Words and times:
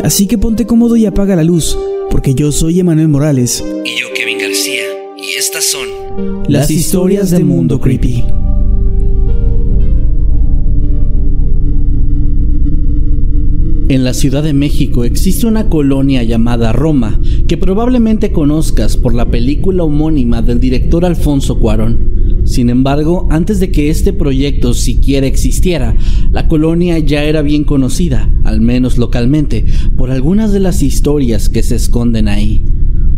Así 0.00 0.26
que 0.26 0.38
ponte 0.38 0.66
cómodo 0.66 0.96
y 0.96 1.06
apaga 1.06 1.36
la 1.36 1.44
luz, 1.44 1.76
porque 2.10 2.34
yo 2.34 2.50
soy 2.50 2.80
Emanuel 2.80 3.08
Morales. 3.08 3.62
Y 3.84 4.00
yo, 4.00 4.06
Kevin 4.14 4.38
García. 4.38 4.84
Y 5.16 5.38
estas 5.38 5.64
son 5.64 5.88
Las 6.48 6.70
historias 6.70 7.30
del 7.30 7.44
mundo 7.44 7.80
creepy. 7.80 8.24
En 13.88 14.04
la 14.04 14.14
Ciudad 14.14 14.42
de 14.42 14.54
México 14.54 15.04
existe 15.04 15.46
una 15.46 15.68
colonia 15.68 16.22
llamada 16.22 16.72
Roma, 16.72 17.20
que 17.46 17.58
probablemente 17.58 18.32
conozcas 18.32 18.96
por 18.96 19.14
la 19.14 19.30
película 19.30 19.84
homónima 19.84 20.40
del 20.40 20.58
director 20.58 21.04
Alfonso 21.04 21.58
Cuarón. 21.58 22.21
Sin 22.52 22.68
embargo, 22.68 23.26
antes 23.30 23.60
de 23.60 23.70
que 23.70 23.88
este 23.88 24.12
proyecto 24.12 24.74
siquiera 24.74 25.26
existiera, 25.26 25.96
la 26.32 26.48
colonia 26.48 26.98
ya 26.98 27.24
era 27.24 27.40
bien 27.40 27.64
conocida, 27.64 28.30
al 28.44 28.60
menos 28.60 28.98
localmente, 28.98 29.64
por 29.96 30.10
algunas 30.10 30.52
de 30.52 30.60
las 30.60 30.82
historias 30.82 31.48
que 31.48 31.62
se 31.62 31.76
esconden 31.76 32.28
ahí. 32.28 32.60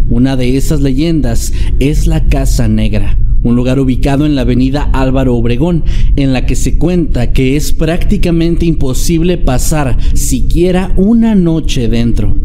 Una 0.08 0.36
de 0.36 0.56
esas 0.56 0.82
leyendas 0.82 1.52
es 1.80 2.06
la 2.06 2.28
Casa 2.28 2.68
Negra, 2.68 3.18
un 3.42 3.56
lugar 3.56 3.80
ubicado 3.80 4.24
en 4.24 4.36
la 4.36 4.42
avenida 4.42 4.88
Álvaro 4.92 5.34
Obregón, 5.34 5.82
en 6.14 6.32
la 6.32 6.46
que 6.46 6.54
se 6.54 6.78
cuenta 6.78 7.32
que 7.32 7.56
es 7.56 7.72
prácticamente 7.72 8.66
imposible 8.66 9.36
pasar 9.36 9.98
siquiera 10.14 10.94
una 10.96 11.34
noche 11.34 11.88
dentro. 11.88 12.36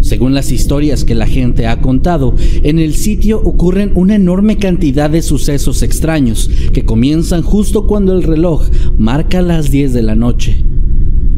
Según 0.00 0.34
las 0.34 0.52
historias 0.52 1.04
que 1.04 1.14
la 1.14 1.26
gente 1.26 1.66
ha 1.66 1.80
contado, 1.80 2.34
en 2.62 2.78
el 2.78 2.94
sitio 2.94 3.40
ocurren 3.42 3.92
una 3.94 4.14
enorme 4.14 4.56
cantidad 4.56 5.10
de 5.10 5.22
sucesos 5.22 5.82
extraños 5.82 6.50
que 6.72 6.84
comienzan 6.84 7.42
justo 7.42 7.86
cuando 7.86 8.12
el 8.12 8.22
reloj 8.22 8.68
marca 8.96 9.42
las 9.42 9.70
10 9.70 9.92
de 9.92 10.02
la 10.02 10.14
noche. 10.14 10.64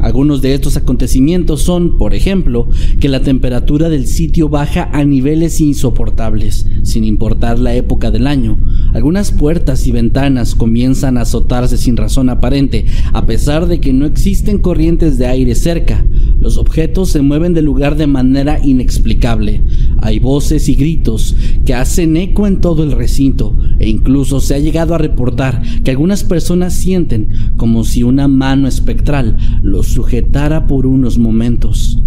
Algunos 0.01 0.41
de 0.41 0.53
estos 0.53 0.77
acontecimientos 0.77 1.61
son, 1.61 1.97
por 1.97 2.13
ejemplo, 2.13 2.67
que 2.99 3.07
la 3.07 3.21
temperatura 3.21 3.87
del 3.87 4.07
sitio 4.07 4.49
baja 4.49 4.89
a 4.91 5.03
niveles 5.03 5.61
insoportables, 5.61 6.65
sin 6.83 7.03
importar 7.03 7.59
la 7.59 7.75
época 7.75 8.11
del 8.11 8.27
año. 8.27 8.57
Algunas 8.93 9.31
puertas 9.31 9.85
y 9.87 9.91
ventanas 9.91 10.55
comienzan 10.55 11.17
a 11.17 11.21
azotarse 11.21 11.77
sin 11.77 11.97
razón 11.97 12.29
aparente, 12.29 12.85
a 13.13 13.25
pesar 13.25 13.67
de 13.67 13.79
que 13.79 13.93
no 13.93 14.05
existen 14.05 14.57
corrientes 14.59 15.17
de 15.17 15.27
aire 15.27 15.55
cerca. 15.55 16.03
Los 16.39 16.57
objetos 16.57 17.09
se 17.09 17.21
mueven 17.21 17.53
del 17.53 17.65
lugar 17.65 17.95
de 17.95 18.07
manera 18.07 18.59
inexplicable. 18.63 19.61
Hay 20.01 20.19
voces 20.19 20.67
y 20.67 20.73
gritos 20.73 21.35
que 21.65 21.75
hacen 21.75 22.17
eco 22.17 22.47
en 22.47 22.59
todo 22.59 22.83
el 22.83 22.91
recinto 22.91 23.55
e 23.81 23.89
incluso 23.89 24.39
se 24.39 24.55
ha 24.55 24.59
llegado 24.59 24.93
a 24.93 24.99
reportar 24.99 25.61
que 25.83 25.91
algunas 25.91 26.23
personas 26.23 26.73
sienten 26.73 27.29
como 27.57 27.83
si 27.83 28.03
una 28.03 28.27
mano 28.27 28.67
espectral 28.67 29.37
los 29.61 29.87
sujetara 29.87 30.67
por 30.67 30.85
unos 30.85 31.17
momentos. 31.17 32.01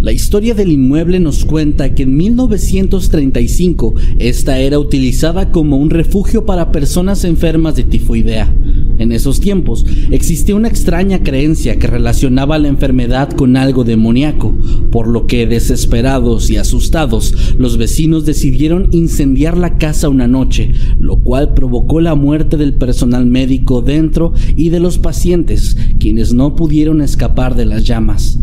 La 0.00 0.10
historia 0.10 0.52
del 0.54 0.72
inmueble 0.72 1.20
nos 1.20 1.44
cuenta 1.44 1.94
que 1.94 2.02
en 2.02 2.16
1935 2.16 3.94
esta 4.18 4.58
era 4.58 4.80
utilizada 4.80 5.52
como 5.52 5.76
un 5.76 5.90
refugio 5.90 6.44
para 6.44 6.72
personas 6.72 7.24
enfermas 7.24 7.76
de 7.76 7.84
tifoidea. 7.84 8.52
En 8.98 9.12
esos 9.12 9.40
tiempos 9.40 9.84
existía 10.10 10.54
una 10.54 10.68
extraña 10.68 11.22
creencia 11.22 11.78
que 11.78 11.86
relacionaba 11.86 12.58
la 12.58 12.68
enfermedad 12.68 13.30
con 13.30 13.56
algo 13.56 13.84
demoníaco, 13.84 14.54
por 14.90 15.08
lo 15.08 15.26
que 15.26 15.46
desesperados 15.46 16.50
y 16.50 16.56
asustados 16.56 17.34
los 17.58 17.76
vecinos 17.78 18.24
decidieron 18.24 18.88
incendiar 18.92 19.56
la 19.56 19.78
casa 19.78 20.08
una 20.08 20.28
noche, 20.28 20.72
lo 20.98 21.16
cual 21.16 21.54
provocó 21.54 22.00
la 22.00 22.14
muerte 22.14 22.56
del 22.56 22.74
personal 22.74 23.26
médico 23.26 23.82
dentro 23.82 24.32
y 24.56 24.68
de 24.68 24.80
los 24.80 24.98
pacientes, 24.98 25.76
quienes 25.98 26.32
no 26.32 26.54
pudieron 26.54 27.00
escapar 27.00 27.54
de 27.54 27.66
las 27.66 27.84
llamas. 27.84 28.38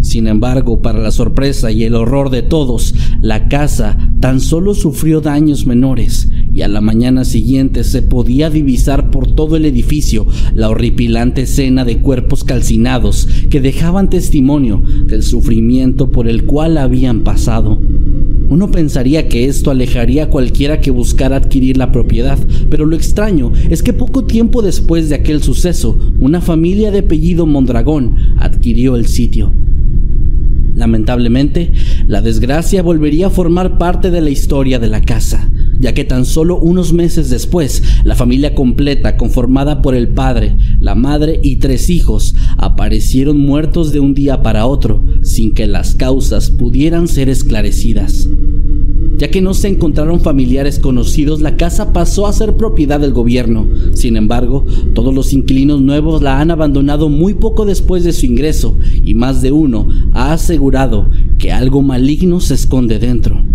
Sin 0.00 0.26
embargo, 0.26 0.82
para 0.82 0.98
la 0.98 1.12
sorpresa 1.12 1.70
y 1.70 1.84
el 1.84 1.94
horror 1.94 2.30
de 2.30 2.42
todos, 2.42 2.94
la 3.20 3.48
casa 3.48 3.96
tan 4.20 4.40
solo 4.40 4.74
sufrió 4.74 5.20
daños 5.20 5.64
menores 5.64 6.28
y 6.54 6.62
a 6.62 6.68
la 6.68 6.80
mañana 6.80 7.24
siguiente 7.24 7.84
se 7.84 8.02
podía 8.02 8.50
divisar 8.50 9.10
por 9.10 9.32
todo 9.32 9.56
el 9.56 9.64
edificio 9.64 10.26
la 10.54 10.68
horripilante 10.68 11.42
escena 11.42 11.84
de 11.84 11.98
cuerpos 11.98 12.44
calcinados 12.44 13.28
que 13.50 13.60
dejaban 13.60 14.10
testimonio 14.10 14.82
del 15.06 15.22
sufrimiento 15.22 16.10
por 16.10 16.28
el 16.28 16.44
cual 16.44 16.78
habían 16.78 17.20
pasado. 17.20 17.80
Uno 18.48 18.70
pensaría 18.70 19.28
que 19.28 19.46
esto 19.46 19.70
alejaría 19.70 20.24
a 20.24 20.28
cualquiera 20.28 20.80
que 20.80 20.90
buscara 20.90 21.36
adquirir 21.36 21.78
la 21.78 21.90
propiedad, 21.90 22.38
pero 22.68 22.84
lo 22.84 22.94
extraño 22.96 23.50
es 23.70 23.82
que 23.82 23.94
poco 23.94 24.24
tiempo 24.24 24.60
después 24.60 25.08
de 25.08 25.14
aquel 25.14 25.42
suceso, 25.42 25.98
una 26.20 26.42
familia 26.42 26.90
de 26.90 26.98
apellido 26.98 27.46
Mondragón 27.46 28.16
adquirió 28.36 28.96
el 28.96 29.06
sitio. 29.06 29.52
Lamentablemente, 30.74 31.72
la 32.06 32.20
desgracia 32.20 32.82
volvería 32.82 33.28
a 33.28 33.30
formar 33.30 33.78
parte 33.78 34.10
de 34.10 34.20
la 34.20 34.30
historia 34.30 34.78
de 34.78 34.88
la 34.88 35.00
casa, 35.00 35.50
ya 35.82 35.94
que 35.94 36.04
tan 36.04 36.24
solo 36.24 36.58
unos 36.58 36.92
meses 36.92 37.28
después, 37.28 37.82
la 38.04 38.14
familia 38.14 38.54
completa, 38.54 39.16
conformada 39.16 39.82
por 39.82 39.96
el 39.96 40.08
padre, 40.08 40.56
la 40.78 40.94
madre 40.94 41.40
y 41.42 41.56
tres 41.56 41.90
hijos, 41.90 42.36
aparecieron 42.56 43.38
muertos 43.38 43.92
de 43.92 43.98
un 43.98 44.14
día 44.14 44.42
para 44.42 44.66
otro, 44.66 45.02
sin 45.22 45.54
que 45.54 45.66
las 45.66 45.96
causas 45.96 46.50
pudieran 46.50 47.08
ser 47.08 47.28
esclarecidas. 47.28 48.28
Ya 49.18 49.28
que 49.28 49.42
no 49.42 49.54
se 49.54 49.68
encontraron 49.68 50.20
familiares 50.20 50.78
conocidos, 50.78 51.40
la 51.40 51.56
casa 51.56 51.92
pasó 51.92 52.28
a 52.28 52.32
ser 52.32 52.56
propiedad 52.56 53.00
del 53.00 53.12
gobierno. 53.12 53.66
Sin 53.92 54.16
embargo, 54.16 54.64
todos 54.94 55.12
los 55.12 55.32
inquilinos 55.32 55.82
nuevos 55.82 56.22
la 56.22 56.40
han 56.40 56.52
abandonado 56.52 57.08
muy 57.08 57.34
poco 57.34 57.64
después 57.64 58.04
de 58.04 58.12
su 58.12 58.26
ingreso 58.26 58.76
y 59.04 59.14
más 59.14 59.42
de 59.42 59.50
uno 59.50 59.88
ha 60.12 60.32
asegurado 60.32 61.10
que 61.38 61.50
algo 61.50 61.82
maligno 61.82 62.38
se 62.40 62.54
esconde 62.54 63.00
dentro. 63.00 63.51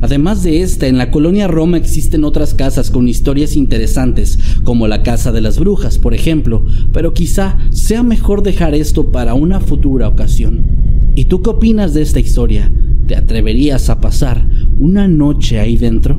Además 0.00 0.42
de 0.42 0.62
esta, 0.62 0.86
en 0.86 0.98
la 0.98 1.10
colonia 1.10 1.48
Roma 1.48 1.78
existen 1.78 2.24
otras 2.24 2.54
casas 2.54 2.90
con 2.90 3.08
historias 3.08 3.56
interesantes, 3.56 4.38
como 4.64 4.88
la 4.88 5.02
Casa 5.02 5.32
de 5.32 5.40
las 5.40 5.58
Brujas, 5.58 5.98
por 5.98 6.12
ejemplo, 6.12 6.64
pero 6.92 7.14
quizá 7.14 7.58
sea 7.70 8.02
mejor 8.02 8.42
dejar 8.42 8.74
esto 8.74 9.10
para 9.10 9.34
una 9.34 9.60
futura 9.60 10.08
ocasión. 10.08 10.64
¿Y 11.14 11.24
tú 11.26 11.42
qué 11.42 11.50
opinas 11.50 11.94
de 11.94 12.02
esta 12.02 12.20
historia? 12.20 12.70
¿Te 13.06 13.16
atreverías 13.16 13.88
a 13.88 14.00
pasar 14.00 14.46
una 14.78 15.08
noche 15.08 15.60
ahí 15.60 15.76
dentro? 15.76 16.18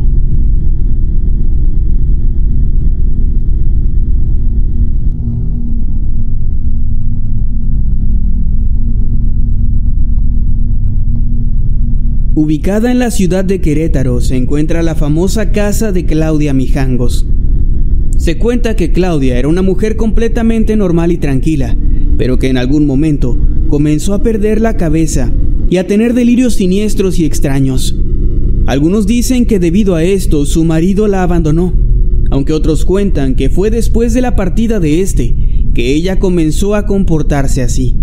Ubicada 12.39 12.91
en 12.91 12.99
la 12.99 13.09
ciudad 13.09 13.43
de 13.43 13.61
Querétaro 13.61 14.21
se 14.21 14.35
encuentra 14.35 14.83
la 14.83 14.93
famosa 14.93 15.51
casa 15.51 15.91
de 15.91 16.05
Claudia 16.05 16.53
Mijangos. 16.53 17.25
Se 18.15 18.37
cuenta 18.37 18.75
que 18.75 18.91
Claudia 18.91 19.39
era 19.39 19.47
una 19.47 19.63
mujer 19.63 19.95
completamente 19.95 20.75
normal 20.75 21.11
y 21.11 21.17
tranquila, 21.17 21.75
pero 22.15 22.37
que 22.37 22.49
en 22.49 22.57
algún 22.57 22.85
momento 22.85 23.35
comenzó 23.69 24.13
a 24.13 24.21
perder 24.21 24.61
la 24.61 24.77
cabeza 24.77 25.33
y 25.71 25.77
a 25.77 25.87
tener 25.87 26.13
delirios 26.13 26.53
siniestros 26.53 27.17
y 27.17 27.25
extraños. 27.25 27.95
Algunos 28.67 29.07
dicen 29.07 29.47
que 29.47 29.57
debido 29.57 29.95
a 29.95 30.03
esto 30.03 30.45
su 30.45 30.63
marido 30.63 31.07
la 31.07 31.23
abandonó, 31.23 31.73
aunque 32.29 32.53
otros 32.53 32.85
cuentan 32.85 33.33
que 33.33 33.49
fue 33.49 33.71
después 33.71 34.13
de 34.13 34.21
la 34.21 34.35
partida 34.35 34.79
de 34.79 35.01
este 35.01 35.33
que 35.73 35.95
ella 35.95 36.19
comenzó 36.19 36.75
a 36.75 36.85
comportarse 36.85 37.63
así. 37.63 37.95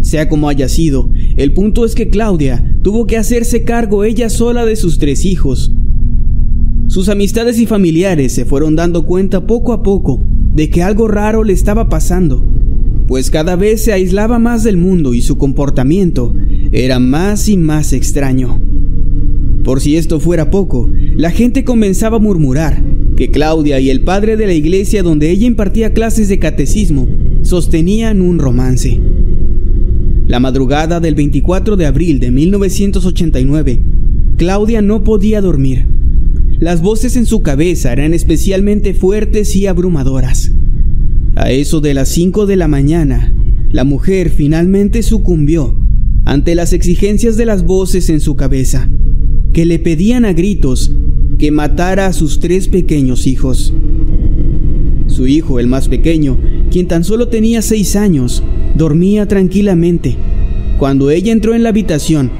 Sea 0.00 0.30
como 0.30 0.48
haya 0.48 0.70
sido, 0.70 1.10
el 1.42 1.52
punto 1.52 1.84
es 1.84 1.96
que 1.96 2.08
Claudia 2.08 2.64
tuvo 2.82 3.04
que 3.04 3.16
hacerse 3.16 3.64
cargo 3.64 4.04
ella 4.04 4.30
sola 4.30 4.64
de 4.64 4.76
sus 4.76 4.98
tres 4.98 5.24
hijos. 5.24 5.72
Sus 6.86 7.08
amistades 7.08 7.58
y 7.58 7.66
familiares 7.66 8.32
se 8.32 8.44
fueron 8.44 8.76
dando 8.76 9.06
cuenta 9.06 9.44
poco 9.44 9.72
a 9.72 9.82
poco 9.82 10.22
de 10.54 10.70
que 10.70 10.84
algo 10.84 11.08
raro 11.08 11.42
le 11.42 11.52
estaba 11.52 11.88
pasando, 11.88 12.44
pues 13.08 13.28
cada 13.28 13.56
vez 13.56 13.82
se 13.82 13.92
aislaba 13.92 14.38
más 14.38 14.62
del 14.62 14.76
mundo 14.76 15.14
y 15.14 15.22
su 15.22 15.36
comportamiento 15.36 16.32
era 16.70 17.00
más 17.00 17.48
y 17.48 17.56
más 17.56 17.92
extraño. 17.92 18.60
Por 19.64 19.80
si 19.80 19.96
esto 19.96 20.20
fuera 20.20 20.48
poco, 20.48 20.88
la 21.16 21.32
gente 21.32 21.64
comenzaba 21.64 22.18
a 22.18 22.20
murmurar 22.20 22.84
que 23.16 23.32
Claudia 23.32 23.80
y 23.80 23.90
el 23.90 24.02
padre 24.02 24.36
de 24.36 24.46
la 24.46 24.54
iglesia 24.54 25.02
donde 25.02 25.30
ella 25.30 25.46
impartía 25.46 25.92
clases 25.92 26.28
de 26.28 26.38
catecismo 26.38 27.08
sostenían 27.42 28.20
un 28.20 28.38
romance. 28.38 29.00
La 30.32 30.40
madrugada 30.40 30.98
del 30.98 31.14
24 31.14 31.76
de 31.76 31.84
abril 31.84 32.18
de 32.18 32.30
1989, 32.30 33.82
Claudia 34.38 34.80
no 34.80 35.04
podía 35.04 35.42
dormir. 35.42 35.84
Las 36.58 36.80
voces 36.80 37.16
en 37.16 37.26
su 37.26 37.42
cabeza 37.42 37.92
eran 37.92 38.14
especialmente 38.14 38.94
fuertes 38.94 39.54
y 39.56 39.66
abrumadoras. 39.66 40.52
A 41.34 41.50
eso 41.50 41.82
de 41.82 41.92
las 41.92 42.08
5 42.08 42.46
de 42.46 42.56
la 42.56 42.66
mañana, 42.66 43.30
la 43.72 43.84
mujer 43.84 44.30
finalmente 44.30 45.02
sucumbió 45.02 45.76
ante 46.24 46.54
las 46.54 46.72
exigencias 46.72 47.36
de 47.36 47.44
las 47.44 47.66
voces 47.66 48.08
en 48.08 48.20
su 48.20 48.34
cabeza, 48.34 48.88
que 49.52 49.66
le 49.66 49.78
pedían 49.78 50.24
a 50.24 50.32
gritos 50.32 50.92
que 51.38 51.50
matara 51.50 52.06
a 52.06 52.14
sus 52.14 52.40
tres 52.40 52.68
pequeños 52.68 53.26
hijos. 53.26 53.74
Su 55.08 55.26
hijo, 55.26 55.60
el 55.60 55.66
más 55.66 55.88
pequeño, 55.88 56.38
quien 56.70 56.88
tan 56.88 57.04
solo 57.04 57.28
tenía 57.28 57.60
seis 57.60 57.96
años, 57.96 58.42
dormía 58.74 59.26
tranquilamente. 59.26 60.16
Cuando 60.78 61.10
ella 61.10 61.32
entró 61.32 61.54
en 61.54 61.62
la 61.62 61.68
habitación, 61.68 62.30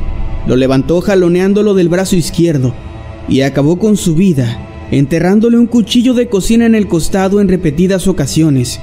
lo 0.47 0.57
levantó 0.57 1.01
jaloneándolo 1.01 1.75
del 1.75 1.89
brazo 1.89 2.17
izquierdo 2.17 2.75
y 3.29 3.43
acabó 3.43 3.79
con 3.79 3.97
su 3.97 4.15
vida, 4.15 4.59
enterrándole 4.91 5.59
un 5.59 5.67
cuchillo 5.67 6.15
de 6.15 6.29
cocina 6.29 6.67
en 6.67 6.75
el 6.75 6.89
costado 6.89 7.41
en 7.41 7.49
repetidas 7.49 8.09
ocasiones, 8.09 8.81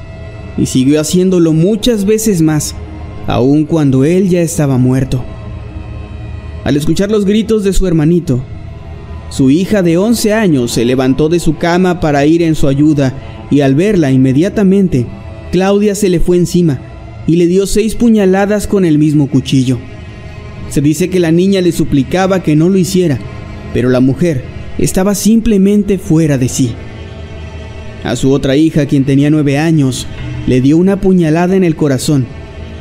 y 0.57 0.65
siguió 0.65 1.01
haciéndolo 1.01 1.53
muchas 1.53 2.05
veces 2.05 2.41
más, 2.41 2.75
aun 3.27 3.65
cuando 3.65 4.05
él 4.05 4.29
ya 4.29 4.41
estaba 4.41 4.77
muerto. 4.77 5.23
Al 6.63 6.77
escuchar 6.77 7.11
los 7.11 7.25
gritos 7.25 7.63
de 7.63 7.73
su 7.73 7.85
hermanito, 7.87 8.41
su 9.29 9.49
hija 9.49 9.83
de 9.83 9.97
11 9.97 10.33
años 10.33 10.71
se 10.71 10.85
levantó 10.85 11.29
de 11.29 11.39
su 11.39 11.57
cama 11.57 11.99
para 11.99 12.25
ir 12.25 12.41
en 12.41 12.55
su 12.55 12.67
ayuda 12.67 13.13
y 13.51 13.61
al 13.61 13.75
verla 13.75 14.11
inmediatamente, 14.11 15.05
Claudia 15.51 15.95
se 15.95 16.09
le 16.09 16.19
fue 16.19 16.37
encima 16.37 16.88
y 17.29 17.35
le 17.35 17.45
dio 17.45 17.67
seis 17.67 17.93
puñaladas 17.93 18.65
con 18.65 18.85
el 18.85 18.97
mismo 18.97 19.29
cuchillo. 19.29 19.77
Se 20.71 20.81
dice 20.81 21.11
que 21.11 21.19
la 21.19 21.31
niña 21.31 21.61
le 21.61 21.71
suplicaba 21.71 22.41
que 22.41 22.55
no 22.55 22.69
lo 22.69 22.79
hiciera, 22.79 23.19
pero 23.71 23.89
la 23.89 23.99
mujer 23.99 24.43
estaba 24.79 25.13
simplemente 25.13 25.99
fuera 25.99 26.39
de 26.39 26.49
sí. 26.49 26.71
A 28.03 28.15
su 28.15 28.31
otra 28.31 28.55
hija, 28.55 28.87
quien 28.87 29.05
tenía 29.05 29.29
nueve 29.29 29.59
años, 29.59 30.07
le 30.47 30.59
dio 30.59 30.77
una 30.77 30.99
puñalada 31.01 31.55
en 31.55 31.63
el 31.63 31.75
corazón 31.75 32.25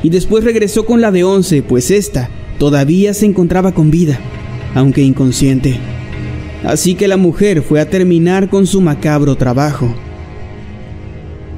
y 0.02 0.08
después 0.08 0.44
regresó 0.44 0.86
con 0.86 1.02
la 1.02 1.10
de 1.10 1.24
once, 1.24 1.62
pues 1.62 1.90
ésta 1.90 2.30
todavía 2.58 3.12
se 3.12 3.26
encontraba 3.26 3.72
con 3.72 3.90
vida, 3.90 4.18
aunque 4.74 5.02
inconsciente. 5.02 5.76
Así 6.64 6.94
que 6.94 7.06
la 7.06 7.18
mujer 7.18 7.60
fue 7.60 7.82
a 7.82 7.90
terminar 7.90 8.48
con 8.48 8.66
su 8.66 8.80
macabro 8.80 9.36
trabajo. 9.36 9.94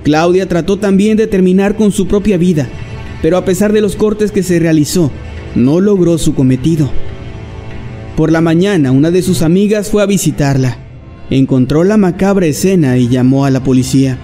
Claudia 0.02 0.48
trató 0.48 0.78
también 0.78 1.16
de 1.16 1.26
terminar 1.26 1.76
con 1.76 1.92
su 1.92 2.06
propia 2.06 2.38
vida, 2.38 2.68
pero 3.22 3.36
a 3.36 3.44
pesar 3.44 3.72
de 3.72 3.80
los 3.80 3.96
cortes 3.96 4.32
que 4.32 4.42
se 4.42 4.58
realizó, 4.58 5.10
no 5.54 5.80
logró 5.80 6.16
su 6.16 6.34
cometido. 6.34 6.90
Por 8.16 8.32
la 8.32 8.40
mañana, 8.40 8.92
una 8.92 9.10
de 9.10 9.22
sus 9.22 9.42
amigas 9.42 9.90
fue 9.90 10.02
a 10.02 10.06
visitarla. 10.06 10.78
Encontró 11.30 11.84
la 11.84 11.96
macabra 11.96 12.46
escena 12.46 12.96
y 12.96 13.08
llamó 13.08 13.44
a 13.44 13.50
la 13.50 13.62
policía. 13.62 14.18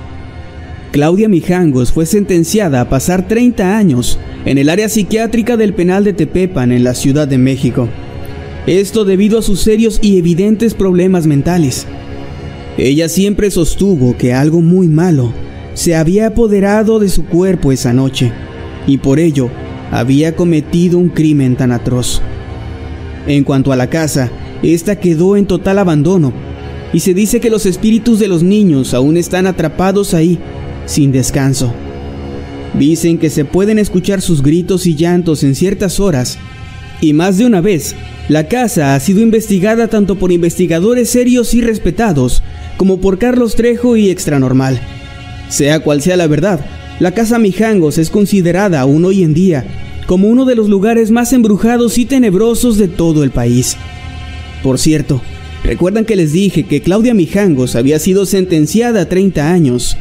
Claudia 0.93 1.29
Mijangos 1.29 1.93
fue 1.93 2.07
sentenciada 2.07 2.81
a 2.81 2.89
pasar 2.89 3.29
30 3.29 3.77
años 3.77 4.19
en 4.45 4.59
el 4.59 4.71
área 4.71 4.89
psiquiátrica 4.89 5.57
del 5.57 5.75
penal 5.75 6.05
de 6.05 6.15
Tepepan 6.15 6.73
en 6.73 6.85
la 6.85 6.95
Ciudad 6.95 7.29
de 7.29 7.39
México. 7.39 7.89
Esto 8.67 9.05
debido 9.05 9.39
a 9.39 9.43
sus 9.43 9.61
serios 9.61 9.99
y 10.03 10.19
evidentes 10.19 10.75
problemas 10.75 11.27
mentales. 11.27 11.87
Ella 12.79 13.09
siempre 13.09 13.51
sostuvo 13.51 14.17
que 14.17 14.33
algo 14.33 14.61
muy 14.61 14.89
malo 14.89 15.33
se 15.77 15.95
había 15.95 16.29
apoderado 16.29 16.99
de 16.99 17.11
su 17.11 17.27
cuerpo 17.27 17.71
esa 17.71 17.93
noche 17.93 18.33
y 18.87 18.97
por 18.97 19.19
ello 19.19 19.51
había 19.91 20.35
cometido 20.35 20.99
un 20.99 21.11
crimen 21.11 21.55
tan 21.55 21.71
atroz. 21.71 22.23
En 23.27 23.45
cuanto 23.45 23.73
a 23.73 23.77
la 23.77 23.89
casa, 23.89 24.31
esta 24.63 24.97
quedó 24.97 25.37
en 25.37 25.45
total 25.45 25.79
abandono 25.79 26.33
y 26.95 27.01
se 27.01 27.13
dice 27.13 27.41
que 27.41 27.51
los 27.51 27.67
espíritus 27.67 28.19
de 28.19 28.27
los 28.27 28.43
niños 28.43 28.95
aún 28.95 29.19
están 29.19 29.47
atrapados 29.47 30.15
ahí, 30.15 30.39
sin 30.87 31.13
descanso. 31.13 31.75
Dicen 32.73 33.19
que 33.19 33.29
se 33.29 33.45
pueden 33.45 33.79
escuchar 33.79 34.23
sus 34.23 34.43
gritos 34.43 34.87
y 34.87 34.95
llantos 34.95 35.45
en 35.45 35.55
ciertas 35.55 36.01
horas 36.01 36.39
y 37.03 37.13
más 37.13 37.37
de 37.37 37.45
una 37.45 37.61
vez 37.61 37.95
la 38.31 38.49
casa 38.49 38.95
ha 38.95 39.01
sido 39.01 39.21
investigada 39.21 39.89
tanto 39.89 40.17
por 40.17 40.33
investigadores 40.33 41.11
serios 41.11 41.53
y 41.53 41.61
respetados 41.61 42.43
como 42.79 42.99
por 42.99 43.19
Carlos 43.19 43.57
Trejo 43.57 43.97
y 43.97 44.09
Extranormal. 44.09 44.81
Sea 45.49 45.81
cual 45.81 46.03
sea 46.03 46.17
la 46.17 46.27
verdad, 46.27 46.65
la 46.99 47.13
Casa 47.13 47.39
Mijangos 47.39 47.99
es 47.99 48.11
considerada 48.11 48.81
aún 48.81 49.05
hoy 49.05 49.23
en 49.23 49.35
día 49.35 49.65
como 50.07 50.29
uno 50.29 50.45
de 50.45 50.55
los 50.55 50.69
lugares 50.69 51.11
más 51.11 51.33
embrujados 51.33 51.99
y 51.99 52.07
tenebrosos 52.07 52.79
de 52.79 52.89
todo 52.89 53.25
el 53.25 53.31
país. 53.31 53.77
Por 54.63 54.79
cierto, 54.79 55.21
¿recuerdan 55.65 56.05
que 56.05 56.17
les 56.17 56.33
dije 56.33 56.65
que 56.65 56.81
Claudia 56.81 57.13
Mijangos 57.13 57.75
había 57.75 57.99
sido 57.99 58.25
sentenciada 58.25 59.03
a 59.03 59.09
30 59.09 59.53
años? 59.53 59.97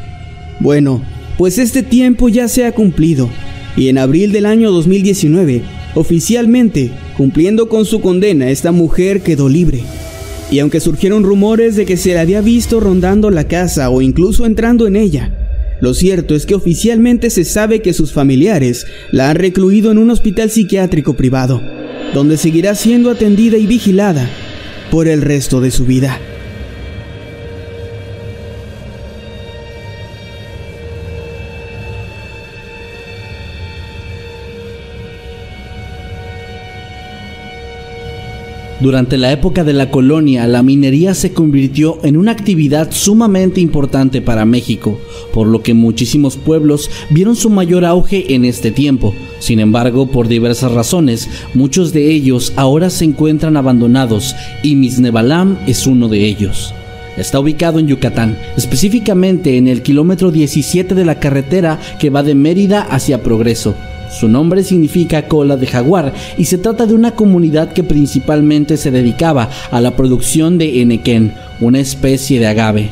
Bueno, 0.60 1.02
pues 1.38 1.58
este 1.58 1.84
tiempo 1.84 2.30
ya 2.30 2.48
se 2.48 2.66
ha 2.66 2.72
cumplido 2.72 3.30
y 3.76 3.90
en 3.90 3.98
abril 3.98 4.32
del 4.32 4.46
año 4.46 4.72
2019, 4.72 5.62
oficialmente, 5.96 6.92
cumpliendo 7.18 7.68
con 7.68 7.86
su 7.86 8.00
condena, 8.00 8.50
esta 8.50 8.72
mujer 8.72 9.22
quedó 9.22 9.50
libre. 9.50 9.82
Y 10.52 10.60
aunque 10.60 10.80
surgieron 10.80 11.24
rumores 11.24 11.76
de 11.76 11.86
que 11.86 11.98
se 11.98 12.14
la 12.14 12.22
había 12.22 12.42
visto 12.42 12.80
rondando 12.80 13.30
la 13.30 13.48
casa 13.48 13.90
o 13.90 14.02
incluso 14.02 14.46
entrando 14.46 14.88
en 14.88 14.96
ella, 14.96 15.32
lo 15.82 15.94
cierto 15.94 16.36
es 16.36 16.46
que 16.46 16.56
oficialmente 16.56 17.30
se 17.30 17.44
sabe 17.44 17.82
que 17.82 17.94
sus 17.94 18.14
familiares 18.14 18.86
la 19.12 19.30
han 19.30 19.36
recluido 19.36 19.92
en 19.92 19.98
un 19.98 20.10
hospital 20.10 20.50
psiquiátrico 20.50 21.16
privado, 21.16 21.62
donde 22.14 22.38
seguirá 22.38 22.76
siendo 22.76 23.10
atendida 23.10 23.58
y 23.58 23.66
vigilada 23.66 24.30
por 24.92 25.08
el 25.08 25.22
resto 25.22 25.62
de 25.62 25.72
su 25.72 25.86
vida. 25.86 26.20
Durante 38.82 39.18
la 39.18 39.32
época 39.32 39.64
de 39.64 39.72
la 39.72 39.90
colonia, 39.90 40.46
la 40.48 40.62
minería 40.62 41.14
se 41.14 41.32
convirtió 41.32 41.98
en 42.04 42.18
una 42.18 42.32
actividad 42.32 42.92
sumamente 42.92 43.62
importante 43.62 44.22
para 44.22 44.44
México, 44.44 45.00
por 45.34 45.48
lo 45.48 45.64
que 45.64 45.74
muchísimos 45.74 46.36
pueblos 46.36 46.92
vieron 47.10 47.38
su 47.38 47.50
mayor 47.50 47.86
auge 47.86 48.36
en 48.36 48.44
este 48.44 48.72
tiempo. 48.72 49.16
Sin 49.40 49.62
embargo, 49.62 50.08
por 50.08 50.28
diversas 50.28 50.74
razones, 50.74 51.30
muchos 51.54 51.94
de 51.94 52.12
ellos 52.12 52.52
ahora 52.58 52.90
se 52.90 53.06
encuentran 53.06 53.56
abandonados 53.56 54.36
y 54.62 54.76
Misnebalam 54.76 55.58
es 55.68 55.88
uno 55.88 56.10
de 56.10 56.26
ellos. 56.26 56.74
Está 57.16 57.40
ubicado 57.40 57.80
en 57.80 57.88
Yucatán, 57.88 58.38
específicamente 58.58 59.56
en 59.56 59.70
el 59.70 59.84
kilómetro 59.84 60.32
17 60.32 60.96
de 60.96 61.06
la 61.06 61.22
carretera 61.22 61.80
que 61.98 62.10
va 62.10 62.24
de 62.24 62.36
Mérida 62.36 62.82
hacia 62.82 63.24
Progreso. 63.24 63.74
Su 64.20 64.30
nombre 64.30 64.64
significa 64.64 65.28
cola 65.28 65.58
de 65.58 65.68
jaguar 65.68 66.14
y 66.38 66.46
se 66.46 66.58
trata 66.58 66.86
de 66.86 66.94
una 66.94 67.12
comunidad 67.12 67.74
que 67.74 67.84
principalmente 67.84 68.78
se 68.78 68.90
dedicaba 68.90 69.50
a 69.72 69.82
la 69.82 69.96
producción 69.96 70.58
de 70.58 70.82
enequén, 70.82 71.34
una 71.60 71.80
especie 71.80 72.40
de 72.40 72.48
agave. 72.48 72.92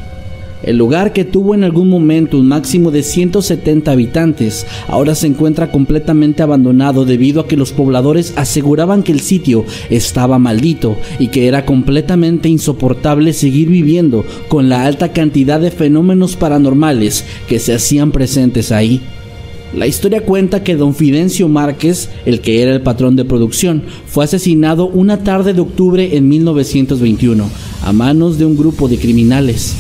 El 0.63 0.77
lugar 0.77 1.11
que 1.11 1.25
tuvo 1.25 1.55
en 1.55 1.63
algún 1.63 1.89
momento 1.89 2.37
un 2.37 2.47
máximo 2.47 2.89
de 2.89 3.03
170 3.03 3.91
habitantes 3.91 4.65
ahora 4.87 5.13
se 5.13 5.27
encuentra 5.27 5.71
completamente 5.71 6.41
abandonado 6.41 7.05
debido 7.05 7.41
a 7.41 7.47
que 7.47 7.57
los 7.57 7.71
pobladores 7.71 8.33
aseguraban 8.37 9.03
que 9.03 9.11
el 9.11 9.19
sitio 9.19 9.65
estaba 9.89 10.39
maldito 10.39 10.97
y 11.19 11.27
que 11.27 11.47
era 11.47 11.65
completamente 11.65 12.47
insoportable 12.47 13.33
seguir 13.33 13.69
viviendo 13.69 14.25
con 14.47 14.69
la 14.69 14.85
alta 14.85 15.11
cantidad 15.11 15.59
de 15.59 15.71
fenómenos 15.71 16.37
paranormales 16.37 17.25
que 17.47 17.59
se 17.59 17.73
hacían 17.73 18.11
presentes 18.11 18.71
ahí. 18.71 19.01
La 19.75 19.87
historia 19.87 20.23
cuenta 20.23 20.63
que 20.63 20.75
don 20.75 20.93
Fidencio 20.93 21.47
Márquez, 21.47 22.09
el 22.27 22.41
que 22.41 22.61
era 22.61 22.73
el 22.73 22.81
patrón 22.81 23.15
de 23.15 23.25
producción, 23.25 23.81
fue 24.05 24.23
asesinado 24.23 24.85
una 24.85 25.23
tarde 25.23 25.53
de 25.53 25.61
octubre 25.61 26.15
en 26.15 26.29
1921 26.29 27.49
a 27.83 27.91
manos 27.91 28.37
de 28.37 28.45
un 28.45 28.55
grupo 28.55 28.87
de 28.87 28.97
criminales. 28.97 29.75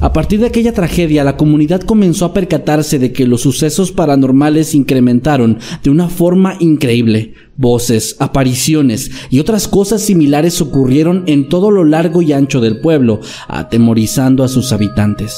A 0.00 0.12
partir 0.12 0.40
de 0.40 0.46
aquella 0.46 0.72
tragedia, 0.72 1.24
la 1.24 1.36
comunidad 1.36 1.80
comenzó 1.82 2.24
a 2.26 2.32
percatarse 2.32 2.98
de 2.98 3.12
que 3.12 3.26
los 3.26 3.42
sucesos 3.42 3.92
paranormales 3.92 4.74
incrementaron 4.74 5.58
de 5.82 5.90
una 5.90 6.08
forma 6.08 6.56
increíble. 6.60 7.34
Voces, 7.56 8.16
apariciones 8.18 9.10
y 9.30 9.40
otras 9.40 9.68
cosas 9.68 10.02
similares 10.02 10.60
ocurrieron 10.60 11.24
en 11.26 11.48
todo 11.48 11.70
lo 11.70 11.84
largo 11.84 12.22
y 12.22 12.32
ancho 12.32 12.60
del 12.60 12.80
pueblo, 12.80 13.20
atemorizando 13.48 14.44
a 14.44 14.48
sus 14.48 14.72
habitantes. 14.72 15.34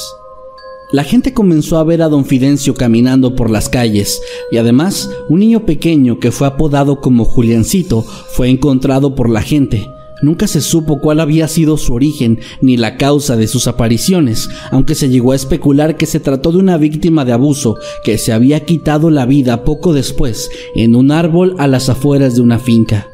La 0.91 1.05
gente 1.05 1.35
comenzó 1.35 1.77
a 1.77 1.85
ver 1.85 2.01
a 2.01 2.09
don 2.09 2.25
Fidencio 2.25 2.73
caminando 2.73 3.37
por 3.37 3.51
las 3.51 3.69
calles 3.69 4.23
y 4.51 4.57
además 4.57 5.11
un 5.29 5.41
niño 5.41 5.67
pequeño 5.67 6.19
que 6.19 6.33
fue 6.33 6.47
apodado 6.47 7.03
como 7.03 7.27
Juliancito 7.27 8.01
fue 8.01 8.49
encontrado 8.49 9.15
por 9.15 9.29
la 9.29 9.43
gente. 9.43 9.87
Nunca 10.23 10.47
se 10.47 10.63
supo 10.63 10.99
cuál 10.99 11.21
había 11.21 11.47
sido 11.47 11.77
su 11.77 11.93
origen 11.93 12.41
ni 12.63 12.79
la 12.79 12.97
causa 12.97 13.37
de 13.37 13.49
sus 13.49 13.67
apariciones, 13.67 14.49
aunque 14.71 14.95
se 14.95 15.11
llegó 15.11 15.33
a 15.33 15.37
especular 15.37 15.99
que 15.99 16.07
se 16.07 16.21
trató 16.21 16.53
de 16.53 16.59
una 16.59 16.79
víctima 16.79 17.27
de 17.27 17.33
abuso 17.33 17.77
que 18.03 18.17
se 18.17 18.33
había 18.33 18.65
quitado 18.65 19.11
la 19.11 19.27
vida 19.27 19.65
poco 19.65 19.93
después 19.93 20.51
en 20.75 20.97
un 20.97 21.13
árbol 21.13 21.55
a 21.59 21.67
las 21.67 21.91
afueras 21.91 22.35
de 22.35 22.41
una 22.41 22.59
finca. 22.59 23.09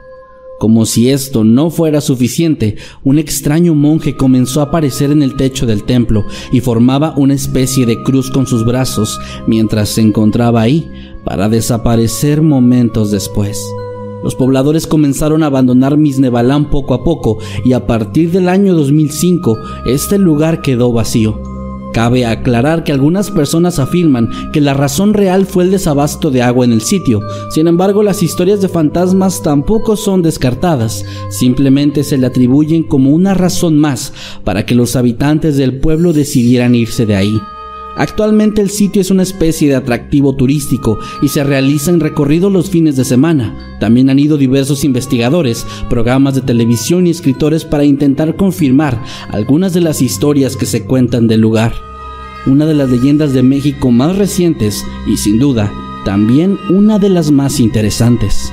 Como 0.58 0.86
si 0.86 1.10
esto 1.10 1.44
no 1.44 1.70
fuera 1.70 2.00
suficiente, 2.00 2.76
un 3.02 3.18
extraño 3.18 3.74
monje 3.74 4.16
comenzó 4.16 4.60
a 4.60 4.64
aparecer 4.64 5.10
en 5.10 5.22
el 5.22 5.36
techo 5.36 5.66
del 5.66 5.84
templo 5.84 6.24
y 6.52 6.60
formaba 6.60 7.14
una 7.16 7.34
especie 7.34 7.86
de 7.86 8.02
cruz 8.02 8.30
con 8.30 8.46
sus 8.46 8.64
brazos 8.64 9.18
mientras 9.46 9.88
se 9.88 10.00
encontraba 10.00 10.62
ahí 10.62 10.88
para 11.24 11.48
desaparecer 11.48 12.40
momentos 12.42 13.10
después. 13.10 13.60
Los 14.22 14.34
pobladores 14.34 14.86
comenzaron 14.86 15.42
a 15.42 15.46
abandonar 15.46 15.98
Misnebalán 15.98 16.70
poco 16.70 16.94
a 16.94 17.04
poco 17.04 17.38
y 17.62 17.74
a 17.74 17.86
partir 17.86 18.30
del 18.30 18.48
año 18.48 18.74
2005 18.74 19.58
este 19.84 20.16
lugar 20.18 20.62
quedó 20.62 20.92
vacío. 20.92 21.53
Cabe 21.94 22.26
aclarar 22.26 22.82
que 22.82 22.90
algunas 22.90 23.30
personas 23.30 23.78
afirman 23.78 24.28
que 24.52 24.60
la 24.60 24.74
razón 24.74 25.14
real 25.14 25.46
fue 25.46 25.62
el 25.62 25.70
desabasto 25.70 26.32
de 26.32 26.42
agua 26.42 26.64
en 26.64 26.72
el 26.72 26.80
sitio. 26.80 27.20
Sin 27.50 27.68
embargo, 27.68 28.02
las 28.02 28.20
historias 28.20 28.60
de 28.60 28.68
fantasmas 28.68 29.44
tampoco 29.44 29.96
son 29.96 30.20
descartadas, 30.20 31.04
simplemente 31.30 32.02
se 32.02 32.18
le 32.18 32.26
atribuyen 32.26 32.82
como 32.82 33.10
una 33.10 33.32
razón 33.32 33.78
más 33.78 34.12
para 34.42 34.66
que 34.66 34.74
los 34.74 34.96
habitantes 34.96 35.56
del 35.56 35.78
pueblo 35.78 36.12
decidieran 36.12 36.74
irse 36.74 37.06
de 37.06 37.14
ahí. 37.14 37.40
Actualmente 37.96 38.60
el 38.60 38.70
sitio 38.70 39.00
es 39.00 39.10
una 39.10 39.22
especie 39.22 39.68
de 39.68 39.76
atractivo 39.76 40.34
turístico 40.34 40.98
y 41.22 41.28
se 41.28 41.44
realizan 41.44 42.00
recorridos 42.00 42.52
los 42.52 42.70
fines 42.70 42.96
de 42.96 43.04
semana. 43.04 43.76
También 43.80 44.10
han 44.10 44.18
ido 44.18 44.36
diversos 44.36 44.84
investigadores, 44.84 45.66
programas 45.88 46.34
de 46.34 46.40
televisión 46.40 47.06
y 47.06 47.10
escritores 47.10 47.64
para 47.64 47.84
intentar 47.84 48.36
confirmar 48.36 49.02
algunas 49.30 49.72
de 49.72 49.80
las 49.80 50.02
historias 50.02 50.56
que 50.56 50.66
se 50.66 50.84
cuentan 50.84 51.28
del 51.28 51.40
lugar. 51.40 51.72
Una 52.46 52.66
de 52.66 52.74
las 52.74 52.90
leyendas 52.90 53.32
de 53.32 53.42
México 53.42 53.90
más 53.90 54.16
recientes 54.16 54.84
y 55.06 55.16
sin 55.16 55.38
duda 55.38 55.72
también 56.04 56.58
una 56.68 56.98
de 56.98 57.08
las 57.08 57.30
más 57.30 57.58
interesantes. 57.58 58.52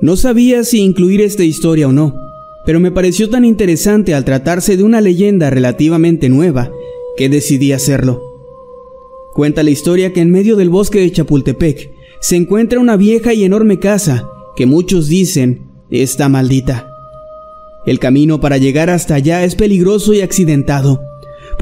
No 0.00 0.16
sabía 0.16 0.64
si 0.64 0.80
incluir 0.80 1.20
esta 1.20 1.44
historia 1.44 1.86
o 1.86 1.92
no, 1.92 2.12
pero 2.66 2.80
me 2.80 2.90
pareció 2.90 3.30
tan 3.30 3.44
interesante 3.44 4.14
al 4.14 4.24
tratarse 4.24 4.76
de 4.76 4.82
una 4.82 5.00
leyenda 5.00 5.48
relativamente 5.50 6.28
nueva 6.28 6.72
que 7.16 7.28
decidí 7.28 7.72
hacerlo. 7.72 8.20
Cuenta 9.34 9.62
la 9.62 9.70
historia 9.70 10.12
que 10.12 10.20
en 10.20 10.30
medio 10.30 10.56
del 10.56 10.70
bosque 10.70 10.98
de 11.00 11.12
Chapultepec 11.12 11.92
se 12.20 12.36
encuentra 12.36 12.80
una 12.80 12.96
vieja 12.96 13.32
y 13.32 13.44
enorme 13.44 13.78
casa 13.78 14.28
que 14.56 14.66
muchos 14.66 15.08
dicen 15.08 15.70
está 15.90 16.28
maldita. 16.28 16.88
El 17.86 17.98
camino 17.98 18.40
para 18.40 18.58
llegar 18.58 18.90
hasta 18.90 19.14
allá 19.14 19.44
es 19.44 19.54
peligroso 19.54 20.14
y 20.14 20.20
accidentado, 20.20 21.00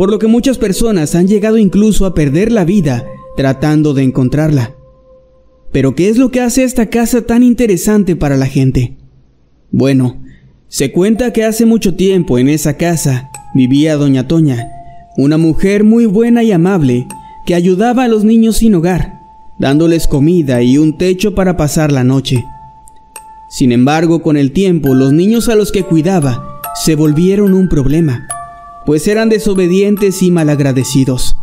por 0.01 0.11
lo 0.11 0.19
que 0.19 0.29
muchas 0.29 0.57
personas 0.57 1.15
han 1.15 1.29
llegado 1.29 1.59
incluso 1.59 2.07
a 2.07 2.15
perder 2.15 2.51
la 2.51 2.65
vida 2.65 3.05
tratando 3.37 3.93
de 3.93 4.03
encontrarla. 4.03 4.75
Pero 5.73 5.95
¿qué 5.95 6.09
es 6.09 6.17
lo 6.17 6.31
que 6.31 6.41
hace 6.41 6.65
esta 6.65 6.87
casa 6.87 7.27
tan 7.27 7.43
interesante 7.43 8.17
para 8.17 8.39
la 8.39 8.47
gente? 8.47 8.97
Bueno, 9.71 10.23
se 10.69 10.91
cuenta 10.91 11.35
que 11.35 11.45
hace 11.45 11.67
mucho 11.67 11.97
tiempo 11.97 12.39
en 12.39 12.49
esa 12.49 12.79
casa 12.79 13.29
vivía 13.55 13.97
doña 13.97 14.27
Toña, 14.27 14.71
una 15.19 15.37
mujer 15.37 15.85
muy 15.85 16.07
buena 16.07 16.43
y 16.45 16.53
amable 16.53 17.07
que 17.45 17.55
ayudaba 17.55 18.05
a 18.05 18.09
los 18.09 18.25
niños 18.25 18.57
sin 18.57 18.77
hogar, 18.77 19.21
dándoles 19.59 20.07
comida 20.07 20.63
y 20.63 20.79
un 20.79 20.97
techo 20.97 21.35
para 21.35 21.59
pasar 21.59 21.93
la 21.93 22.05
noche. 22.05 22.43
Sin 23.51 23.71
embargo, 23.71 24.23
con 24.23 24.39
el 24.39 24.53
tiempo, 24.53 24.95
los 24.95 25.13
niños 25.13 25.51
a 25.51 25.57
los 25.57 25.71
que 25.71 25.83
cuidaba 25.83 26.43
se 26.87 26.95
volvieron 26.95 27.53
un 27.53 27.69
problema, 27.69 28.27
pues 28.91 29.07
eran 29.07 29.29
desobedientes 29.29 30.21
y 30.21 30.33
malagradecidos. 30.33 31.37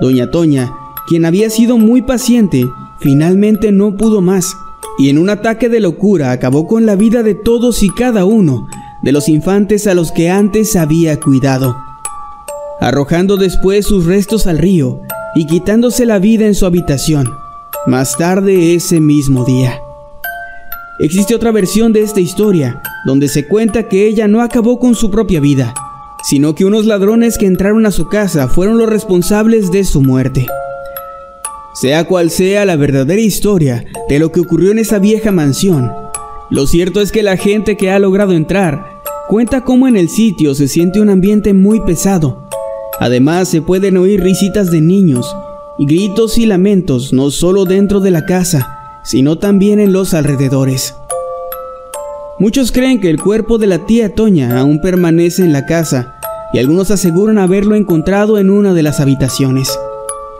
Doña 0.00 0.30
Toña, 0.30 0.72
quien 1.08 1.24
había 1.24 1.50
sido 1.50 1.78
muy 1.78 2.00
paciente, 2.00 2.64
finalmente 3.00 3.72
no 3.72 3.96
pudo 3.96 4.20
más, 4.20 4.56
y 4.96 5.08
en 5.08 5.18
un 5.18 5.28
ataque 5.28 5.68
de 5.68 5.80
locura 5.80 6.30
acabó 6.30 6.68
con 6.68 6.86
la 6.86 6.94
vida 6.94 7.24
de 7.24 7.34
todos 7.34 7.82
y 7.82 7.88
cada 7.88 8.24
uno 8.24 8.68
de 9.02 9.10
los 9.10 9.28
infantes 9.28 9.88
a 9.88 9.94
los 9.94 10.12
que 10.12 10.30
antes 10.30 10.76
había 10.76 11.18
cuidado, 11.18 11.76
arrojando 12.80 13.36
después 13.36 13.84
sus 13.84 14.06
restos 14.06 14.46
al 14.46 14.58
río 14.58 15.00
y 15.34 15.46
quitándose 15.46 16.06
la 16.06 16.20
vida 16.20 16.46
en 16.46 16.54
su 16.54 16.66
habitación, 16.66 17.28
más 17.88 18.16
tarde 18.16 18.76
ese 18.76 19.00
mismo 19.00 19.44
día. 19.44 19.80
Existe 21.00 21.34
otra 21.34 21.50
versión 21.50 21.92
de 21.92 22.02
esta 22.02 22.20
historia, 22.20 22.80
donde 23.04 23.26
se 23.26 23.48
cuenta 23.48 23.88
que 23.88 24.06
ella 24.06 24.28
no 24.28 24.40
acabó 24.40 24.78
con 24.78 24.94
su 24.94 25.10
propia 25.10 25.40
vida, 25.40 25.74
sino 26.28 26.54
que 26.54 26.64
unos 26.64 26.86
ladrones 26.86 27.38
que 27.38 27.46
entraron 27.46 27.86
a 27.86 27.92
su 27.92 28.08
casa 28.08 28.48
fueron 28.48 28.78
los 28.78 28.90
responsables 28.90 29.70
de 29.70 29.84
su 29.84 30.02
muerte. 30.02 30.46
Sea 31.74 32.04
cual 32.04 32.30
sea 32.30 32.64
la 32.64 32.76
verdadera 32.76 33.20
historia 33.20 33.84
de 34.08 34.18
lo 34.18 34.32
que 34.32 34.40
ocurrió 34.40 34.72
en 34.72 34.80
esa 34.80 34.98
vieja 34.98 35.30
mansión, 35.30 35.92
lo 36.50 36.66
cierto 36.66 37.00
es 37.00 37.12
que 37.12 37.22
la 37.22 37.36
gente 37.36 37.76
que 37.76 37.90
ha 37.90 37.98
logrado 37.98 38.32
entrar 38.32 38.84
cuenta 39.28 39.62
cómo 39.62 39.88
en 39.88 39.96
el 39.96 40.08
sitio 40.08 40.54
se 40.54 40.68
siente 40.68 41.00
un 41.00 41.10
ambiente 41.10 41.54
muy 41.54 41.80
pesado. 41.80 42.48
Además 42.98 43.48
se 43.48 43.62
pueden 43.62 43.96
oír 43.96 44.22
risitas 44.22 44.70
de 44.70 44.80
niños 44.80 45.26
gritos 45.78 46.38
y 46.38 46.46
lamentos 46.46 47.12
no 47.12 47.30
solo 47.30 47.66
dentro 47.66 48.00
de 48.00 48.10
la 48.10 48.24
casa, 48.24 49.00
sino 49.04 49.38
también 49.38 49.78
en 49.78 49.92
los 49.92 50.14
alrededores. 50.14 50.94
Muchos 52.38 52.72
creen 52.72 53.00
que 53.00 53.10
el 53.10 53.20
cuerpo 53.20 53.58
de 53.58 53.66
la 53.66 53.86
tía 53.86 54.14
Toña 54.14 54.58
aún 54.58 54.80
permanece 54.80 55.42
en 55.42 55.52
la 55.52 55.66
casa 55.66 56.15
y 56.52 56.58
algunos 56.58 56.90
aseguran 56.90 57.38
haberlo 57.38 57.74
encontrado 57.74 58.38
en 58.38 58.50
una 58.50 58.74
de 58.74 58.82
las 58.82 59.00
habitaciones. 59.00 59.68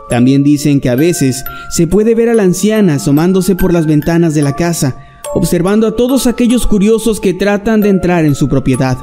También 0.09 0.43
dicen 0.43 0.79
que 0.79 0.89
a 0.89 0.95
veces 0.95 1.43
se 1.69 1.87
puede 1.87 2.15
ver 2.15 2.29
a 2.29 2.33
la 2.33 2.43
anciana 2.43 2.95
asomándose 2.95 3.55
por 3.55 3.73
las 3.73 3.85
ventanas 3.85 4.33
de 4.33 4.41
la 4.41 4.55
casa, 4.55 4.97
observando 5.33 5.87
a 5.87 5.95
todos 5.95 6.27
aquellos 6.27 6.65
curiosos 6.65 7.19
que 7.19 7.33
tratan 7.33 7.81
de 7.81 7.89
entrar 7.89 8.25
en 8.25 8.35
su 8.35 8.47
propiedad. 8.47 8.97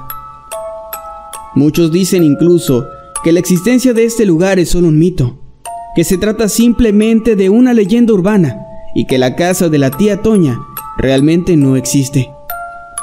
Muchos 1.54 1.92
dicen 1.92 2.24
incluso 2.24 2.86
que 3.22 3.32
la 3.32 3.40
existencia 3.40 3.92
de 3.92 4.04
este 4.04 4.24
lugar 4.24 4.58
es 4.58 4.70
solo 4.70 4.88
un 4.88 4.98
mito, 4.98 5.38
que 5.94 6.04
se 6.04 6.18
trata 6.18 6.48
simplemente 6.48 7.36
de 7.36 7.50
una 7.50 7.74
leyenda 7.74 8.12
urbana 8.12 8.58
y 8.94 9.06
que 9.06 9.18
la 9.18 9.36
casa 9.36 9.68
de 9.68 9.78
la 9.78 9.90
tía 9.90 10.22
Toña 10.22 10.58
realmente 10.98 11.56
no 11.56 11.76
existe. 11.76 12.30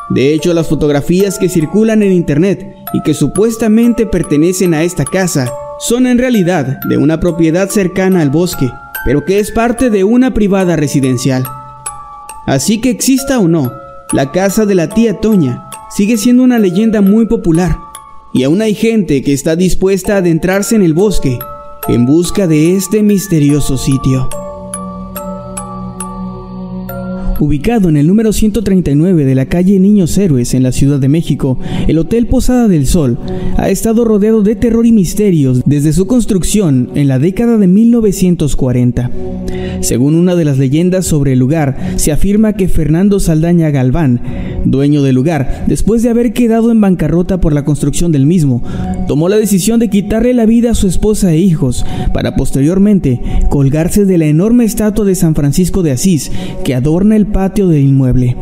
De 0.09 0.33
hecho, 0.33 0.53
las 0.53 0.67
fotografías 0.67 1.39
que 1.39 1.47
circulan 1.47 2.03
en 2.03 2.11
internet 2.11 2.80
y 2.93 3.01
que 3.01 3.13
supuestamente 3.13 4.05
pertenecen 4.05 4.73
a 4.73 4.83
esta 4.83 5.05
casa 5.05 5.51
son 5.79 6.07
en 6.07 6.17
realidad 6.17 6.79
de 6.87 6.97
una 6.97 7.19
propiedad 7.19 7.69
cercana 7.69 8.21
al 8.21 8.29
bosque, 8.29 8.69
pero 9.05 9.25
que 9.25 9.39
es 9.39 9.51
parte 9.51 9.89
de 9.89 10.03
una 10.03 10.33
privada 10.33 10.75
residencial. 10.75 11.43
Así 12.45 12.79
que 12.79 12.89
exista 12.89 13.39
o 13.39 13.47
no, 13.47 13.71
la 14.13 14.31
casa 14.31 14.65
de 14.65 14.75
la 14.75 14.89
tía 14.89 15.19
Toña 15.19 15.67
sigue 15.95 16.17
siendo 16.17 16.43
una 16.43 16.59
leyenda 16.59 17.01
muy 17.01 17.25
popular 17.25 17.77
y 18.33 18.43
aún 18.43 18.61
hay 18.61 18.75
gente 18.75 19.21
que 19.21 19.33
está 19.33 19.55
dispuesta 19.55 20.15
a 20.15 20.17
adentrarse 20.17 20.75
en 20.75 20.83
el 20.83 20.93
bosque 20.93 21.37
en 21.87 22.05
busca 22.05 22.47
de 22.47 22.75
este 22.75 23.03
misterioso 23.03 23.77
sitio. 23.77 24.29
Ubicado 27.41 27.89
en 27.89 27.97
el 27.97 28.05
número 28.05 28.33
139 28.33 29.25
de 29.25 29.33
la 29.33 29.47
calle 29.47 29.79
Niños 29.79 30.15
Héroes 30.15 30.53
en 30.53 30.61
la 30.61 30.71
Ciudad 30.71 30.99
de 30.99 31.09
México, 31.09 31.57
el 31.87 31.97
Hotel 31.97 32.27
Posada 32.27 32.67
del 32.67 32.85
Sol 32.85 33.17
ha 33.57 33.71
estado 33.71 34.05
rodeado 34.05 34.43
de 34.43 34.55
terror 34.55 34.85
y 34.85 34.91
misterios 34.91 35.63
desde 35.65 35.91
su 35.91 36.05
construcción 36.05 36.91
en 36.93 37.07
la 37.07 37.17
década 37.17 37.57
de 37.57 37.65
1940. 37.65 39.09
Según 39.81 40.13
una 40.13 40.35
de 40.35 40.45
las 40.45 40.59
leyendas 40.59 41.07
sobre 41.07 41.33
el 41.33 41.39
lugar, 41.39 41.95
se 41.95 42.11
afirma 42.11 42.53
que 42.53 42.67
Fernando 42.67 43.19
Saldaña 43.19 43.71
Galván, 43.71 44.21
dueño 44.63 45.01
del 45.01 45.15
lugar, 45.15 45.65
después 45.67 46.03
de 46.03 46.09
haber 46.09 46.33
quedado 46.33 46.71
en 46.71 46.79
bancarrota 46.79 47.41
por 47.41 47.53
la 47.53 47.65
construcción 47.65 48.11
del 48.11 48.27
mismo, 48.27 48.61
tomó 49.07 49.27
la 49.27 49.37
decisión 49.37 49.79
de 49.79 49.89
quitarle 49.89 50.35
la 50.35 50.45
vida 50.45 50.71
a 50.71 50.75
su 50.75 50.87
esposa 50.87 51.33
e 51.33 51.39
hijos, 51.39 51.83
para 52.13 52.35
posteriormente 52.35 53.19
colgarse 53.49 54.05
de 54.05 54.19
la 54.19 54.25
enorme 54.25 54.65
estatua 54.65 55.05
de 55.05 55.15
San 55.15 55.33
Francisco 55.33 55.81
de 55.81 55.91
Asís 55.91 56.31
que 56.63 56.75
adorna 56.75 57.15
el 57.15 57.25
patio 57.31 57.67
del 57.67 57.83
inmueble. 57.83 58.35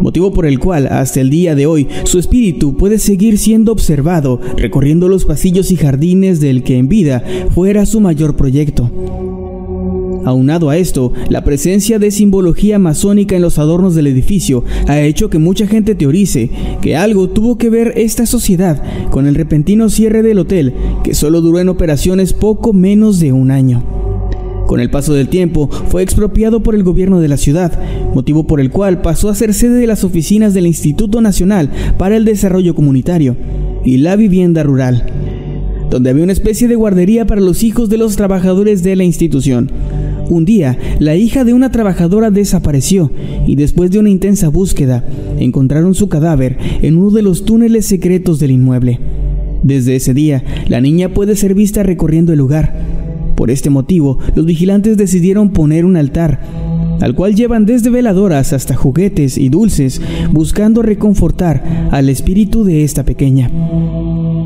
Motivo 0.00 0.32
por 0.32 0.46
el 0.46 0.58
cual 0.58 0.86
hasta 0.86 1.20
el 1.20 1.30
día 1.30 1.54
de 1.54 1.66
hoy 1.66 1.88
su 2.04 2.18
espíritu 2.18 2.76
puede 2.76 2.98
seguir 2.98 3.38
siendo 3.38 3.72
observado 3.72 4.40
recorriendo 4.56 5.08
los 5.08 5.24
pasillos 5.24 5.70
y 5.70 5.76
jardines 5.76 6.40
del 6.40 6.62
que 6.62 6.76
en 6.76 6.88
vida 6.88 7.22
fuera 7.54 7.84
su 7.86 8.00
mayor 8.00 8.36
proyecto. 8.36 8.90
Aunado 10.24 10.68
a 10.68 10.76
esto, 10.76 11.12
la 11.30 11.42
presencia 11.42 11.98
de 11.98 12.10
simbología 12.10 12.78
masónica 12.78 13.34
en 13.34 13.42
los 13.42 13.58
adornos 13.58 13.94
del 13.94 14.08
edificio 14.08 14.62
ha 14.86 15.00
hecho 15.00 15.30
que 15.30 15.38
mucha 15.38 15.66
gente 15.66 15.94
teorice 15.94 16.50
que 16.82 16.96
algo 16.96 17.30
tuvo 17.30 17.56
que 17.56 17.70
ver 17.70 17.94
esta 17.96 18.26
sociedad 18.26 18.82
con 19.10 19.26
el 19.26 19.34
repentino 19.34 19.88
cierre 19.88 20.22
del 20.22 20.38
hotel, 20.38 20.74
que 21.02 21.14
solo 21.14 21.40
duró 21.40 21.60
en 21.60 21.70
operaciones 21.70 22.34
poco 22.34 22.72
menos 22.72 23.20
de 23.20 23.32
un 23.32 23.50
año. 23.50 23.97
Con 24.68 24.80
el 24.80 24.90
paso 24.90 25.14
del 25.14 25.28
tiempo, 25.28 25.70
fue 25.88 26.02
expropiado 26.02 26.62
por 26.62 26.74
el 26.74 26.82
gobierno 26.82 27.20
de 27.20 27.28
la 27.28 27.38
ciudad, 27.38 27.72
motivo 28.14 28.46
por 28.46 28.60
el 28.60 28.70
cual 28.70 29.00
pasó 29.00 29.30
a 29.30 29.34
ser 29.34 29.54
sede 29.54 29.78
de 29.78 29.86
las 29.86 30.04
oficinas 30.04 30.52
del 30.52 30.66
Instituto 30.66 31.22
Nacional 31.22 31.70
para 31.96 32.18
el 32.18 32.26
Desarrollo 32.26 32.74
Comunitario 32.74 33.34
y 33.82 33.96
la 33.96 34.14
Vivienda 34.14 34.62
Rural, 34.62 35.06
donde 35.88 36.10
había 36.10 36.22
una 36.22 36.34
especie 36.34 36.68
de 36.68 36.74
guardería 36.74 37.26
para 37.26 37.40
los 37.40 37.62
hijos 37.62 37.88
de 37.88 37.96
los 37.96 38.16
trabajadores 38.16 38.82
de 38.82 38.94
la 38.94 39.04
institución. 39.04 39.70
Un 40.28 40.44
día, 40.44 40.78
la 40.98 41.16
hija 41.16 41.44
de 41.44 41.54
una 41.54 41.72
trabajadora 41.72 42.30
desapareció 42.30 43.10
y 43.46 43.56
después 43.56 43.90
de 43.90 44.00
una 44.00 44.10
intensa 44.10 44.50
búsqueda, 44.50 45.02
encontraron 45.38 45.94
su 45.94 46.10
cadáver 46.10 46.58
en 46.82 46.98
uno 46.98 47.10
de 47.10 47.22
los 47.22 47.46
túneles 47.46 47.86
secretos 47.86 48.38
del 48.38 48.50
inmueble. 48.50 49.00
Desde 49.62 49.96
ese 49.96 50.12
día, 50.12 50.44
la 50.68 50.82
niña 50.82 51.08
puede 51.08 51.36
ser 51.36 51.54
vista 51.54 51.82
recorriendo 51.82 52.32
el 52.32 52.38
lugar. 52.38 52.97
Por 53.38 53.52
este 53.52 53.70
motivo, 53.70 54.18
los 54.34 54.44
vigilantes 54.46 54.96
decidieron 54.96 55.50
poner 55.50 55.84
un 55.84 55.96
altar, 55.96 56.40
al 57.00 57.14
cual 57.14 57.36
llevan 57.36 57.66
desde 57.66 57.88
veladoras 57.88 58.52
hasta 58.52 58.74
juguetes 58.74 59.38
y 59.38 59.48
dulces, 59.48 60.02
buscando 60.32 60.82
reconfortar 60.82 61.88
al 61.92 62.08
espíritu 62.08 62.64
de 62.64 62.82
esta 62.82 63.04
pequeña. 63.04 63.48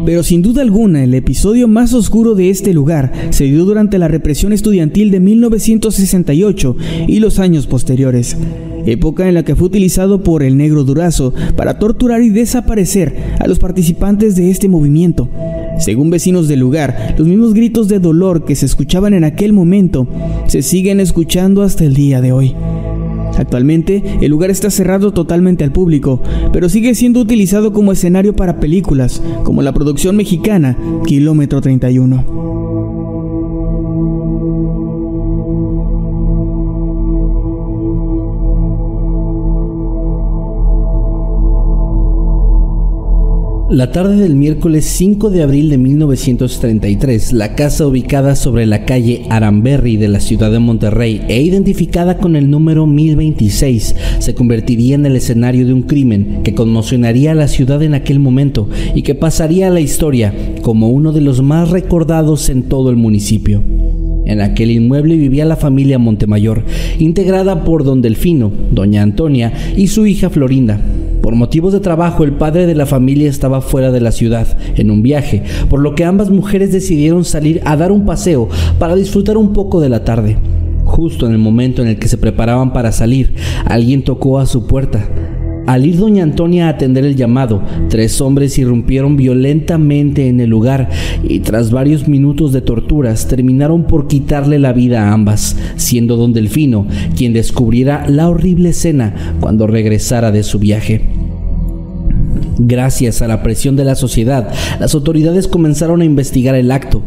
Pero 0.05 0.23
sin 0.23 0.43
duda 0.43 0.61
alguna 0.61 1.05
el 1.05 1.15
episodio 1.15 1.69
más 1.69 1.95
oscuro 1.95 2.35
de 2.35 2.51
este 2.51 2.75
lugar 2.75 3.13
se 3.31 3.45
dio 3.45 3.65
durante 3.65 3.99
la 3.99 4.09
represión 4.09 4.53
estudiantil 4.53 5.11
de 5.11 5.21
1968 5.21 6.77
y 7.09 7.19
los 7.21 7.39
años 7.39 7.67
posteriores, 7.67 8.37
época 8.85 9.27
en 9.27 9.33
la 9.33 9.43
que 9.43 9.57
fue 9.57 9.69
utilizado 9.69 10.23
por 10.23 10.43
el 10.43 10.59
negro 10.59 10.85
Durazo 10.85 11.33
para 11.57 11.79
torturar 11.79 12.21
y 12.21 12.29
desaparecer 12.29 13.17
a 13.41 13.49
los 13.49 13.59
participantes 13.59 14.37
de 14.37 14.51
este 14.51 14.69
movimiento. 14.69 15.31
Según 15.79 16.11
vecinos 16.11 16.49
del 16.49 16.61
lugar, 16.61 17.15
los 17.19 17.27
mismos 17.27 17.55
gritos 17.55 17.89
de 17.89 17.99
dolor 17.99 18.45
que 18.45 18.55
se 18.55 18.67
escuchaban 18.67 19.15
en 19.15 19.25
aquel 19.25 19.53
momento 19.53 20.07
se 20.47 20.63
siguen 20.63 21.01
escuchando 21.01 21.63
hasta 21.63 21.85
el 21.85 21.95
día 21.95 22.21
de 22.21 22.33
hoy. 22.33 22.55
Actualmente, 23.37 24.03
el 24.21 24.31
lugar 24.31 24.51
está 24.51 24.71
cerrado 24.71 25.13
totalmente 25.13 25.65
al 25.65 25.73
público, 25.73 26.23
pero 26.53 26.69
sigue 26.69 26.95
siendo 26.95 27.21
utilizado 27.21 27.73
como 27.73 27.93
escenario 27.93 28.37
para 28.37 28.61
películas, 28.61 29.23
como 29.43 29.63
la 29.63 29.73
producción 29.73 30.17
mexicana 30.17 30.77
Kilómetro 31.05 31.61
31. 31.61 32.62
La 43.73 43.91
tarde 43.91 44.17
del 44.17 44.37
miércoles 44.37 44.85
5 44.85 45.31
de 45.31 45.43
abril 45.43 45.71
de 45.71 45.79
1933, 45.79 47.33
la 47.33 47.55
casa 47.55 47.87
ubicada 47.87 48.37
sobre 48.37 48.67
la 48.67 48.85
calle 48.85 49.23
Aramberry 49.31 49.97
de 49.97 50.09
la 50.09 50.21
ciudad 50.21 50.53
de 50.53 50.59
Monterrey 50.59 51.23
e 51.29 51.41
identificada 51.41 52.19
con 52.19 52.37
el 52.37 52.51
número 52.51 52.87
1026 52.87 53.97
se 54.19 54.35
convertiría 54.35 54.97
en 54.97 55.07
el 55.07 55.17
escenario 55.17 55.67
de 55.67 55.73
un 55.73 55.85
crimen 55.85 56.43
que 56.45 56.55
conmocionaría 56.55 57.33
a 57.33 57.35
la 57.35 57.49
ciudad 57.49 57.83
en 57.83 57.95
aquel 57.95 58.19
momento 58.19 58.69
y 58.95 59.01
que 59.01 59.15
pasaría 59.15 59.69
a 59.69 59.71
la 59.71 59.81
historia 59.81 60.35
como 60.61 60.91
uno 60.91 61.13
de 61.13 61.23
los 61.23 61.41
más 61.41 61.71
recordados 61.71 62.51
en 62.51 62.65
todo 62.65 62.91
el 62.91 62.97
municipio. 62.97 63.63
En 64.27 64.43
aquel 64.43 64.71
inmueble 64.71 65.17
vivía 65.17 65.47
la 65.47 65.57
familia 65.57 65.99
Montemayor, 65.99 66.63
integrada 66.99 67.65
por 67.65 67.85
don 67.85 68.03
Delfino, 68.03 68.53
doña 68.71 69.03
Antonia 69.03 69.51
y 69.79 69.89
su 69.89 70.07
hija 70.07 70.29
Florinda, 70.29 70.79
por 71.33 71.39
motivos 71.39 71.73
de 71.73 71.81
trabajo, 71.81 72.25
el 72.25 72.33
padre 72.33 72.67
de 72.67 72.75
la 72.75 72.85
familia 72.85 73.31
estaba 73.31 73.63
fuera 73.63 73.91
de 73.91 74.03
la 74.03 74.13
ciudad, 74.13 74.47
en 74.77 74.91
un 74.91 75.03
viaje, 75.03 75.43
por 75.71 75.81
lo 75.81 75.95
que 75.95 76.05
ambas 76.05 76.29
mujeres 76.29 76.73
decidieron 76.73 77.25
salir 77.25 77.63
a 77.65 77.75
dar 77.75 77.91
un 77.91 78.05
paseo 78.05 78.51
para 78.79 78.95
disfrutar 78.95 79.39
un 79.39 79.55
poco 79.55 79.81
de 79.81 79.89
la 79.89 80.05
tarde. 80.05 80.37
Justo 80.85 81.25
en 81.25 81.33
el 81.33 81.39
momento 81.39 81.81
en 81.81 81.89
el 81.89 81.99
que 81.99 82.09
se 82.09 82.19
preparaban 82.19 82.75
para 82.75 82.93
salir, 82.93 83.33
alguien 83.65 84.05
tocó 84.05 84.41
a 84.41 84.45
su 84.45 84.67
puerta. 84.67 85.09
Al 85.67 85.87
ir 85.87 85.97
doña 85.97 86.23
Antonia 86.23 86.67
a 86.67 86.71
atender 86.71 87.07
el 87.07 87.17
llamado, 87.17 87.63
tres 87.89 88.21
hombres 88.21 88.59
irrumpieron 88.59 89.17
violentamente 89.17 90.29
en 90.29 90.39
el 90.39 90.51
lugar 90.51 90.91
y 91.23 91.41
tras 91.41 91.71
varios 91.71 92.09
minutos 92.09 92.53
de 92.53 92.61
torturas 92.61 93.27
terminaron 93.27 93.85
por 93.85 94.07
quitarle 94.07 94.59
la 94.59 94.75
vida 94.75 95.09
a 95.09 95.15
ambas, 95.15 95.57
siendo 95.77 96.19
don 96.19 96.35
Delfino 96.35 96.87
quien 97.17 97.33
descubriera 97.33 98.07
la 98.07 98.29
horrible 98.29 98.69
escena 98.69 99.15
cuando 99.41 99.67
regresara 99.67 100.31
de 100.31 100.43
su 100.43 100.59
viaje. 100.59 101.22
Gracias 102.59 103.23
a 103.23 103.29
la 103.29 103.43
presión 103.43 103.77
de 103.77 103.85
la 103.85 103.95
sociedad, 103.95 104.53
las 104.79 104.95
autoridades 104.95 105.49
comenzaron 105.49 106.03
a 106.03 106.05
investigar 106.05 106.55
el 106.55 106.71
acto, 106.71 107.03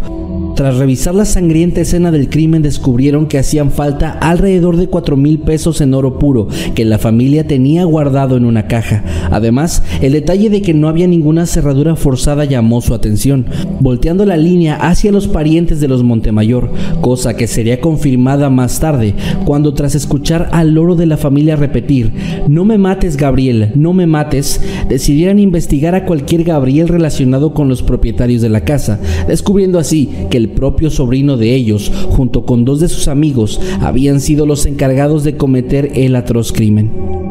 tras 0.56 0.78
revisar 0.78 1.14
la 1.14 1.26
sangrienta 1.26 1.82
escena 1.82 2.12
del 2.12 2.30
crimen 2.30 2.62
descubrieron 2.62 3.28
que 3.28 3.38
hacían 3.38 3.72
falta 3.72 4.12
alrededor 4.12 4.78
de 4.78 4.88
4 4.88 5.18
mil 5.18 5.40
pesos 5.40 5.82
en 5.82 5.94
oro 5.94 6.18
puro 6.18 6.48
que 6.74 6.86
la 6.86 6.98
familia 6.98 7.46
tenía 7.46 7.84
guardado 7.84 8.38
en 8.38 8.46
una 8.46 8.68
caja. 8.68 9.04
Además, 9.32 9.84
el 10.02 10.14
detalle 10.14 10.50
de 10.50 10.62
que 10.62 10.74
no 10.74 10.88
había 10.88 11.08
ninguna 11.08 11.46
cerradura 11.46 11.98
forzada 11.98 12.46
llamó 12.46 12.82
su 12.82 12.94
atención, 12.94 13.46
volteando 13.82 14.26
la 14.26 14.38
línea 14.38 14.76
hacia 14.76 15.12
los 15.12 15.28
parientes 15.28 15.82
de 15.82 15.90
los 15.90 16.04
Montemayor, 16.04 16.72
cosa 17.02 17.36
que 17.36 17.48
sería 17.48 17.82
confirmada 17.82 18.50
más 18.50 18.80
tarde, 18.80 19.14
cuando 19.44 19.74
tras 19.74 19.94
escuchar 19.94 20.50
al 20.54 20.74
loro 20.74 20.96
de 20.96 21.06
la 21.06 21.18
familia 21.18 21.58
repetir, 21.58 22.14
no 22.48 22.64
me 22.64 22.78
mates 22.78 23.18
Gabriel, 23.18 23.72
no 23.76 23.92
me 23.92 24.08
mates, 24.08 24.62
decidieran 24.88 25.40
investigar 25.40 25.96
a 25.96 26.06
cualquier 26.06 26.46
Gabriel 26.46 26.88
relacionado 26.88 27.54
con 27.54 27.68
los 27.68 27.84
propietarios 27.84 28.42
de 28.42 28.50
la 28.50 28.62
casa, 28.62 29.02
descubriendo 29.28 29.80
así 29.80 30.10
que 30.30 30.45
el 30.46 30.52
propio 30.52 30.90
sobrino 30.90 31.38
de 31.38 31.54
ellos, 31.56 31.92
junto 32.10 32.46
con 32.46 32.66
dos 32.66 32.80
de 32.80 32.88
sus 32.88 33.08
amigos, 33.08 33.60
habían 33.82 34.22
sido 34.22 34.46
los 34.46 34.66
encargados 34.66 35.24
de 35.24 35.38
cometer 35.38 35.92
el 35.96 36.16
atroz 36.16 36.52
crimen. 36.52 37.25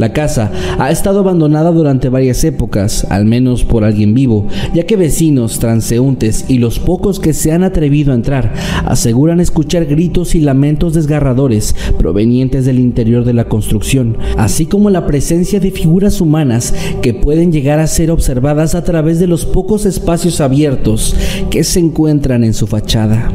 La 0.00 0.14
casa 0.14 0.50
ha 0.78 0.90
estado 0.90 1.20
abandonada 1.20 1.70
durante 1.72 2.08
varias 2.08 2.42
épocas, 2.44 3.06
al 3.10 3.26
menos 3.26 3.64
por 3.64 3.84
alguien 3.84 4.14
vivo, 4.14 4.46
ya 4.72 4.84
que 4.84 4.96
vecinos, 4.96 5.58
transeúntes 5.58 6.46
y 6.48 6.56
los 6.56 6.78
pocos 6.78 7.20
que 7.20 7.34
se 7.34 7.52
han 7.52 7.64
atrevido 7.64 8.12
a 8.12 8.14
entrar 8.14 8.54
aseguran 8.86 9.40
escuchar 9.40 9.84
gritos 9.84 10.34
y 10.34 10.40
lamentos 10.40 10.94
desgarradores 10.94 11.76
provenientes 11.98 12.64
del 12.64 12.78
interior 12.78 13.26
de 13.26 13.34
la 13.34 13.44
construcción, 13.44 14.16
así 14.38 14.64
como 14.64 14.88
la 14.88 15.06
presencia 15.06 15.60
de 15.60 15.70
figuras 15.70 16.22
humanas 16.22 16.72
que 17.02 17.12
pueden 17.12 17.52
llegar 17.52 17.78
a 17.78 17.86
ser 17.86 18.10
observadas 18.10 18.74
a 18.74 18.84
través 18.84 19.20
de 19.20 19.26
los 19.26 19.44
pocos 19.44 19.84
espacios 19.84 20.40
abiertos 20.40 21.14
que 21.50 21.62
se 21.62 21.78
encuentran 21.78 22.42
en 22.42 22.54
su 22.54 22.66
fachada. 22.66 23.30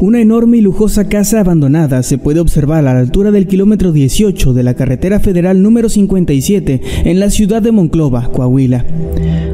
Una 0.00 0.18
enorme 0.18 0.56
y 0.56 0.60
lujosa 0.62 1.10
casa 1.10 1.40
abandonada 1.40 2.02
se 2.02 2.16
puede 2.16 2.40
observar 2.40 2.78
a 2.86 2.94
la 2.94 3.00
altura 3.00 3.30
del 3.30 3.46
kilómetro 3.46 3.92
18 3.92 4.54
de 4.54 4.62
la 4.62 4.72
carretera 4.72 5.20
federal 5.20 5.60
número 5.60 5.90
57 5.90 6.80
en 7.04 7.20
la 7.20 7.28
ciudad 7.28 7.60
de 7.60 7.70
Monclova, 7.70 8.30
Coahuila. 8.32 8.86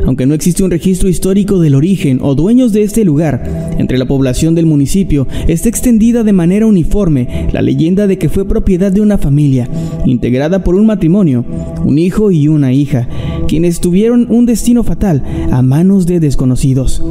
Aunque 0.06 0.24
no 0.24 0.34
existe 0.34 0.62
un 0.62 0.70
registro 0.70 1.08
histórico 1.08 1.58
del 1.58 1.74
origen 1.74 2.20
o 2.22 2.36
dueños 2.36 2.72
de 2.72 2.84
este 2.84 3.04
lugar, 3.04 3.74
entre 3.78 3.98
la 3.98 4.06
población 4.06 4.54
del 4.54 4.66
municipio 4.66 5.26
está 5.48 5.68
extendida 5.68 6.22
de 6.22 6.32
manera 6.32 6.66
uniforme 6.66 7.48
la 7.52 7.60
leyenda 7.60 8.06
de 8.06 8.16
que 8.16 8.28
fue 8.28 8.46
propiedad 8.46 8.92
de 8.92 9.00
una 9.00 9.18
familia, 9.18 9.68
integrada 10.04 10.62
por 10.62 10.76
un 10.76 10.86
matrimonio, 10.86 11.44
un 11.84 11.98
hijo 11.98 12.30
y 12.30 12.46
una 12.46 12.72
hija, 12.72 13.08
quienes 13.48 13.80
tuvieron 13.80 14.28
un 14.30 14.46
destino 14.46 14.84
fatal 14.84 15.24
a 15.50 15.60
manos 15.62 16.06
de 16.06 16.20
desconocidos. 16.20 17.02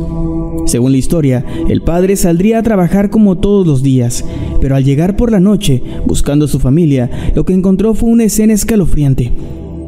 Según 0.65 0.93
la 0.93 0.98
historia, 0.98 1.45
el 1.69 1.82
padre 1.82 2.15
saldría 2.15 2.60
a 2.60 2.63
trabajar 2.63 3.10
como 3.10 3.24
todos 3.33 3.65
los 3.65 3.81
días, 3.81 4.23
pero 4.61 4.75
al 4.75 4.83
llegar 4.83 5.17
por 5.17 5.31
la 5.31 5.39
noche, 5.39 5.81
buscando 6.05 6.45
a 6.45 6.47
su 6.47 6.59
familia, 6.59 7.09
lo 7.33 7.45
que 7.45 7.53
encontró 7.53 7.95
fue 7.95 8.09
una 8.09 8.25
escena 8.25 8.53
escalofriante. 8.53 9.31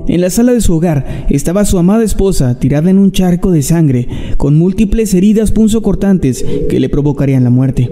En 0.08 0.22
la 0.22 0.30
sala 0.30 0.54
de 0.54 0.62
su 0.62 0.74
hogar 0.74 1.28
estaba 1.30 1.66
su 1.66 1.78
amada 1.78 2.04
esposa 2.04 2.58
tirada 2.58 2.90
en 2.90 2.98
un 2.98 3.12
charco 3.12 3.52
de 3.52 3.62
sangre, 3.62 4.08
con 4.38 4.58
múltiples 4.58 5.14
heridas 5.14 5.52
punzocortantes 5.52 6.46
que 6.70 6.80
le 6.80 6.90
provocarían 6.90 7.44
la 7.44 7.50
muerte. 7.50 7.92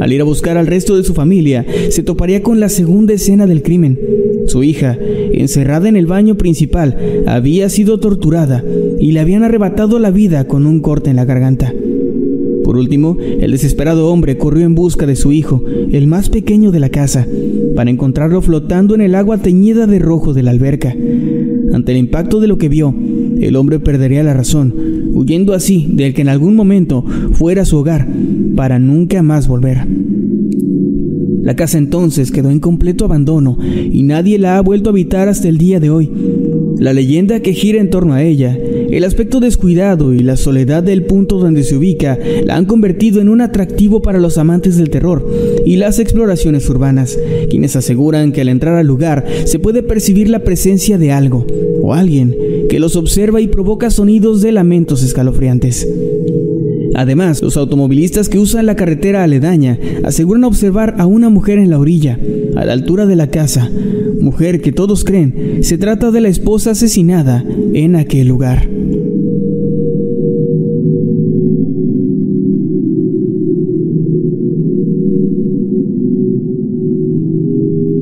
Al 0.00 0.12
ir 0.12 0.20
a 0.20 0.24
buscar 0.24 0.56
al 0.56 0.66
resto 0.66 0.96
de 0.96 1.04
su 1.04 1.14
familia, 1.14 1.64
se 1.90 2.02
toparía 2.02 2.42
con 2.42 2.60
la 2.60 2.68
segunda 2.68 3.14
escena 3.14 3.46
del 3.46 3.62
crimen. 3.62 3.98
Su 4.46 4.64
hija, 4.64 4.96
encerrada 5.32 5.88
en 5.88 5.96
el 5.96 6.06
baño 6.06 6.36
principal, 6.36 6.96
había 7.26 7.68
sido 7.68 8.00
torturada 8.00 8.64
y 8.98 9.12
le 9.12 9.20
habían 9.20 9.42
arrebatado 9.42 9.98
la 9.98 10.10
vida 10.10 10.46
con 10.46 10.66
un 10.66 10.80
corte 10.80 11.10
en 11.10 11.16
la 11.16 11.24
garganta. 11.24 11.72
Por 12.68 12.76
último, 12.76 13.16
el 13.40 13.52
desesperado 13.52 14.10
hombre 14.10 14.36
corrió 14.36 14.66
en 14.66 14.74
busca 14.74 15.06
de 15.06 15.16
su 15.16 15.32
hijo, 15.32 15.64
el 15.90 16.06
más 16.06 16.28
pequeño 16.28 16.70
de 16.70 16.80
la 16.80 16.90
casa, 16.90 17.26
para 17.74 17.90
encontrarlo 17.90 18.42
flotando 18.42 18.94
en 18.94 19.00
el 19.00 19.14
agua 19.14 19.38
teñida 19.38 19.86
de 19.86 19.98
rojo 19.98 20.34
de 20.34 20.42
la 20.42 20.50
alberca. 20.50 20.94
Ante 21.72 21.92
el 21.92 21.98
impacto 21.98 22.40
de 22.40 22.46
lo 22.46 22.58
que 22.58 22.68
vio, 22.68 22.94
el 23.40 23.56
hombre 23.56 23.80
perdería 23.80 24.22
la 24.22 24.34
razón, 24.34 24.74
huyendo 25.14 25.54
así 25.54 25.88
del 25.90 26.12
que 26.12 26.20
en 26.20 26.28
algún 26.28 26.54
momento 26.54 27.06
fuera 27.32 27.64
su 27.64 27.78
hogar, 27.78 28.06
para 28.54 28.78
nunca 28.78 29.22
más 29.22 29.48
volver. 29.48 29.86
La 31.48 31.56
casa 31.56 31.78
entonces 31.78 32.30
quedó 32.30 32.50
en 32.50 32.60
completo 32.60 33.06
abandono 33.06 33.56
y 33.90 34.02
nadie 34.02 34.38
la 34.38 34.58
ha 34.58 34.60
vuelto 34.60 34.90
a 34.90 34.92
habitar 34.92 35.30
hasta 35.30 35.48
el 35.48 35.56
día 35.56 35.80
de 35.80 35.88
hoy. 35.88 36.10
La 36.78 36.92
leyenda 36.92 37.40
que 37.40 37.54
gira 37.54 37.80
en 37.80 37.88
torno 37.88 38.12
a 38.12 38.22
ella, 38.22 38.54
el 38.90 39.04
aspecto 39.04 39.40
descuidado 39.40 40.12
y 40.12 40.20
la 40.20 40.36
soledad 40.36 40.82
del 40.82 41.04
punto 41.04 41.38
donde 41.38 41.62
se 41.62 41.76
ubica 41.76 42.18
la 42.44 42.56
han 42.56 42.64
convertido 42.64 43.20
en 43.20 43.28
un 43.28 43.40
atractivo 43.40 44.02
para 44.02 44.18
los 44.18 44.38
amantes 44.38 44.76
del 44.76 44.90
terror 44.90 45.28
y 45.64 45.76
las 45.76 45.98
exploraciones 45.98 46.68
urbanas, 46.68 47.18
quienes 47.50 47.76
aseguran 47.76 48.32
que 48.32 48.40
al 48.40 48.48
entrar 48.48 48.74
al 48.76 48.86
lugar 48.86 49.26
se 49.44 49.58
puede 49.58 49.82
percibir 49.82 50.28
la 50.28 50.40
presencia 50.40 50.98
de 50.98 51.12
algo 51.12 51.46
o 51.82 51.94
alguien 51.94 52.34
que 52.68 52.80
los 52.80 52.96
observa 52.96 53.40
y 53.40 53.48
provoca 53.48 53.90
sonidos 53.90 54.40
de 54.40 54.52
lamentos 54.52 55.02
escalofriantes. 55.02 55.86
Además, 56.98 57.42
los 57.42 57.56
automovilistas 57.56 58.28
que 58.28 58.40
usan 58.40 58.66
la 58.66 58.74
carretera 58.74 59.22
aledaña 59.22 59.78
aseguran 60.02 60.42
observar 60.42 60.96
a 60.98 61.06
una 61.06 61.28
mujer 61.28 61.60
en 61.60 61.70
la 61.70 61.78
orilla, 61.78 62.18
a 62.56 62.64
la 62.64 62.72
altura 62.72 63.06
de 63.06 63.14
la 63.14 63.28
casa, 63.28 63.70
mujer 64.20 64.60
que 64.60 64.72
todos 64.72 65.04
creen 65.04 65.60
se 65.62 65.78
trata 65.78 66.10
de 66.10 66.20
la 66.20 66.28
esposa 66.28 66.72
asesinada 66.72 67.44
en 67.72 67.94
aquel 67.94 68.26
lugar. 68.26 68.68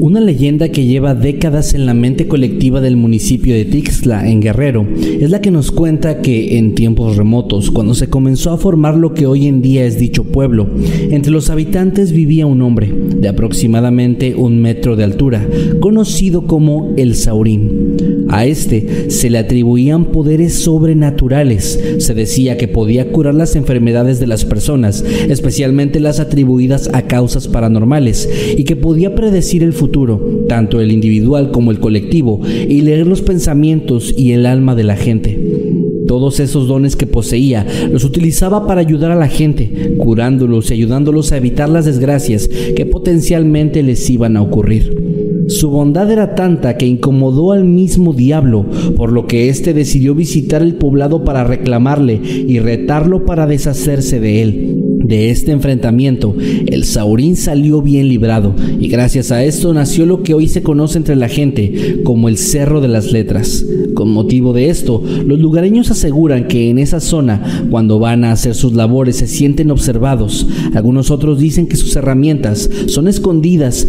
Una 0.06 0.20
leyenda 0.20 0.68
que 0.68 0.86
lleva 0.86 1.16
décadas 1.16 1.74
en 1.74 1.84
la 1.84 1.92
mente 1.92 2.28
colectiva 2.28 2.80
del 2.80 2.96
municipio 2.96 3.56
de 3.56 3.64
Tixla, 3.64 4.30
en 4.30 4.40
Guerrero, 4.40 4.86
es 4.96 5.28
la 5.30 5.40
que 5.40 5.50
nos 5.50 5.72
cuenta 5.72 6.22
que 6.22 6.58
en 6.58 6.76
tiempos 6.76 7.16
remotos, 7.16 7.72
cuando 7.72 7.92
se 7.92 8.08
comenzó 8.08 8.52
a 8.52 8.56
formar 8.56 8.96
lo 8.96 9.14
que 9.14 9.26
hoy 9.26 9.48
en 9.48 9.62
día 9.62 9.84
es 9.84 9.98
dicho 9.98 10.22
pueblo, 10.22 10.68
entre 11.10 11.32
los 11.32 11.50
habitantes 11.50 12.12
vivía 12.12 12.46
un 12.46 12.62
hombre 12.62 12.88
de 12.88 13.26
aproximadamente 13.26 14.36
un 14.36 14.62
metro 14.62 14.94
de 14.94 15.02
altura, 15.02 15.44
conocido 15.80 16.46
como 16.46 16.94
el 16.96 17.16
Saurín. 17.16 18.25
A 18.36 18.44
este 18.44 19.08
se 19.08 19.30
le 19.30 19.38
atribuían 19.38 20.12
poderes 20.12 20.56
sobrenaturales. 20.56 21.80
Se 22.00 22.12
decía 22.12 22.58
que 22.58 22.68
podía 22.68 23.10
curar 23.10 23.34
las 23.34 23.56
enfermedades 23.56 24.20
de 24.20 24.26
las 24.26 24.44
personas, 24.44 25.02
especialmente 25.30 26.00
las 26.00 26.20
atribuidas 26.20 26.90
a 26.92 27.06
causas 27.06 27.48
paranormales, 27.48 28.28
y 28.58 28.64
que 28.64 28.76
podía 28.76 29.14
predecir 29.14 29.62
el 29.62 29.72
futuro, 29.72 30.44
tanto 30.50 30.82
el 30.82 30.92
individual 30.92 31.50
como 31.50 31.70
el 31.70 31.80
colectivo, 31.80 32.42
y 32.46 32.82
leer 32.82 33.06
los 33.06 33.22
pensamientos 33.22 34.12
y 34.14 34.32
el 34.32 34.44
alma 34.44 34.74
de 34.74 34.84
la 34.84 34.96
gente. 34.96 35.65
Todos 36.06 36.40
esos 36.40 36.68
dones 36.68 36.96
que 36.96 37.06
poseía 37.06 37.66
los 37.90 38.04
utilizaba 38.04 38.66
para 38.66 38.80
ayudar 38.80 39.10
a 39.10 39.16
la 39.16 39.28
gente, 39.28 39.94
curándolos 39.98 40.70
y 40.70 40.74
ayudándolos 40.74 41.32
a 41.32 41.36
evitar 41.36 41.68
las 41.68 41.84
desgracias 41.84 42.48
que 42.48 42.86
potencialmente 42.86 43.82
les 43.82 44.08
iban 44.08 44.36
a 44.36 44.42
ocurrir. 44.42 45.46
Su 45.48 45.70
bondad 45.70 46.10
era 46.10 46.34
tanta 46.34 46.76
que 46.76 46.86
incomodó 46.86 47.52
al 47.52 47.64
mismo 47.64 48.12
diablo, 48.12 48.66
por 48.96 49.12
lo 49.12 49.26
que 49.26 49.48
éste 49.48 49.74
decidió 49.74 50.14
visitar 50.14 50.60
el 50.60 50.74
poblado 50.74 51.24
para 51.24 51.44
reclamarle 51.44 52.20
y 52.24 52.58
retarlo 52.58 53.24
para 53.24 53.46
deshacerse 53.46 54.18
de 54.18 54.42
él. 54.42 54.85
De 55.06 55.30
este 55.30 55.52
enfrentamiento, 55.52 56.34
el 56.66 56.82
Saurín 56.82 57.36
salió 57.36 57.80
bien 57.80 58.08
librado 58.08 58.56
y 58.80 58.88
gracias 58.88 59.30
a 59.30 59.44
esto 59.44 59.72
nació 59.72 60.04
lo 60.04 60.24
que 60.24 60.34
hoy 60.34 60.48
se 60.48 60.64
conoce 60.64 60.98
entre 60.98 61.14
la 61.14 61.28
gente 61.28 62.00
como 62.02 62.28
el 62.28 62.36
Cerro 62.36 62.80
de 62.80 62.88
las 62.88 63.12
Letras. 63.12 63.64
Con 63.94 64.10
motivo 64.10 64.52
de 64.52 64.68
esto, 64.68 65.00
los 65.24 65.38
lugareños 65.38 65.92
aseguran 65.92 66.48
que 66.48 66.70
en 66.70 66.80
esa 66.80 66.98
zona, 66.98 67.68
cuando 67.70 68.00
van 68.00 68.24
a 68.24 68.32
hacer 68.32 68.56
sus 68.56 68.72
labores, 68.72 69.14
se 69.14 69.28
sienten 69.28 69.70
observados. 69.70 70.48
Algunos 70.74 71.12
otros 71.12 71.38
dicen 71.38 71.68
que 71.68 71.76
sus 71.76 71.94
herramientas 71.94 72.68
son 72.88 73.06
escondidas 73.06 73.86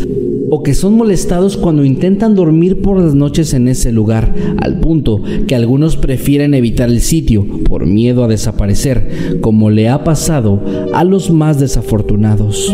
o 0.49 0.63
que 0.63 0.73
son 0.73 0.95
molestados 0.95 1.57
cuando 1.57 1.83
intentan 1.83 2.35
dormir 2.35 2.81
por 2.81 2.99
las 2.99 3.13
noches 3.13 3.53
en 3.53 3.67
ese 3.67 3.91
lugar, 3.91 4.33
al 4.61 4.79
punto 4.79 5.21
que 5.47 5.55
algunos 5.55 5.97
prefieren 5.97 6.53
evitar 6.53 6.89
el 6.89 7.01
sitio 7.01 7.45
por 7.65 7.85
miedo 7.85 8.23
a 8.23 8.27
desaparecer, 8.27 9.39
como 9.41 9.69
le 9.69 9.89
ha 9.89 10.03
pasado 10.03 10.61
a 10.93 11.03
los 11.03 11.31
más 11.31 11.59
desafortunados. 11.59 12.73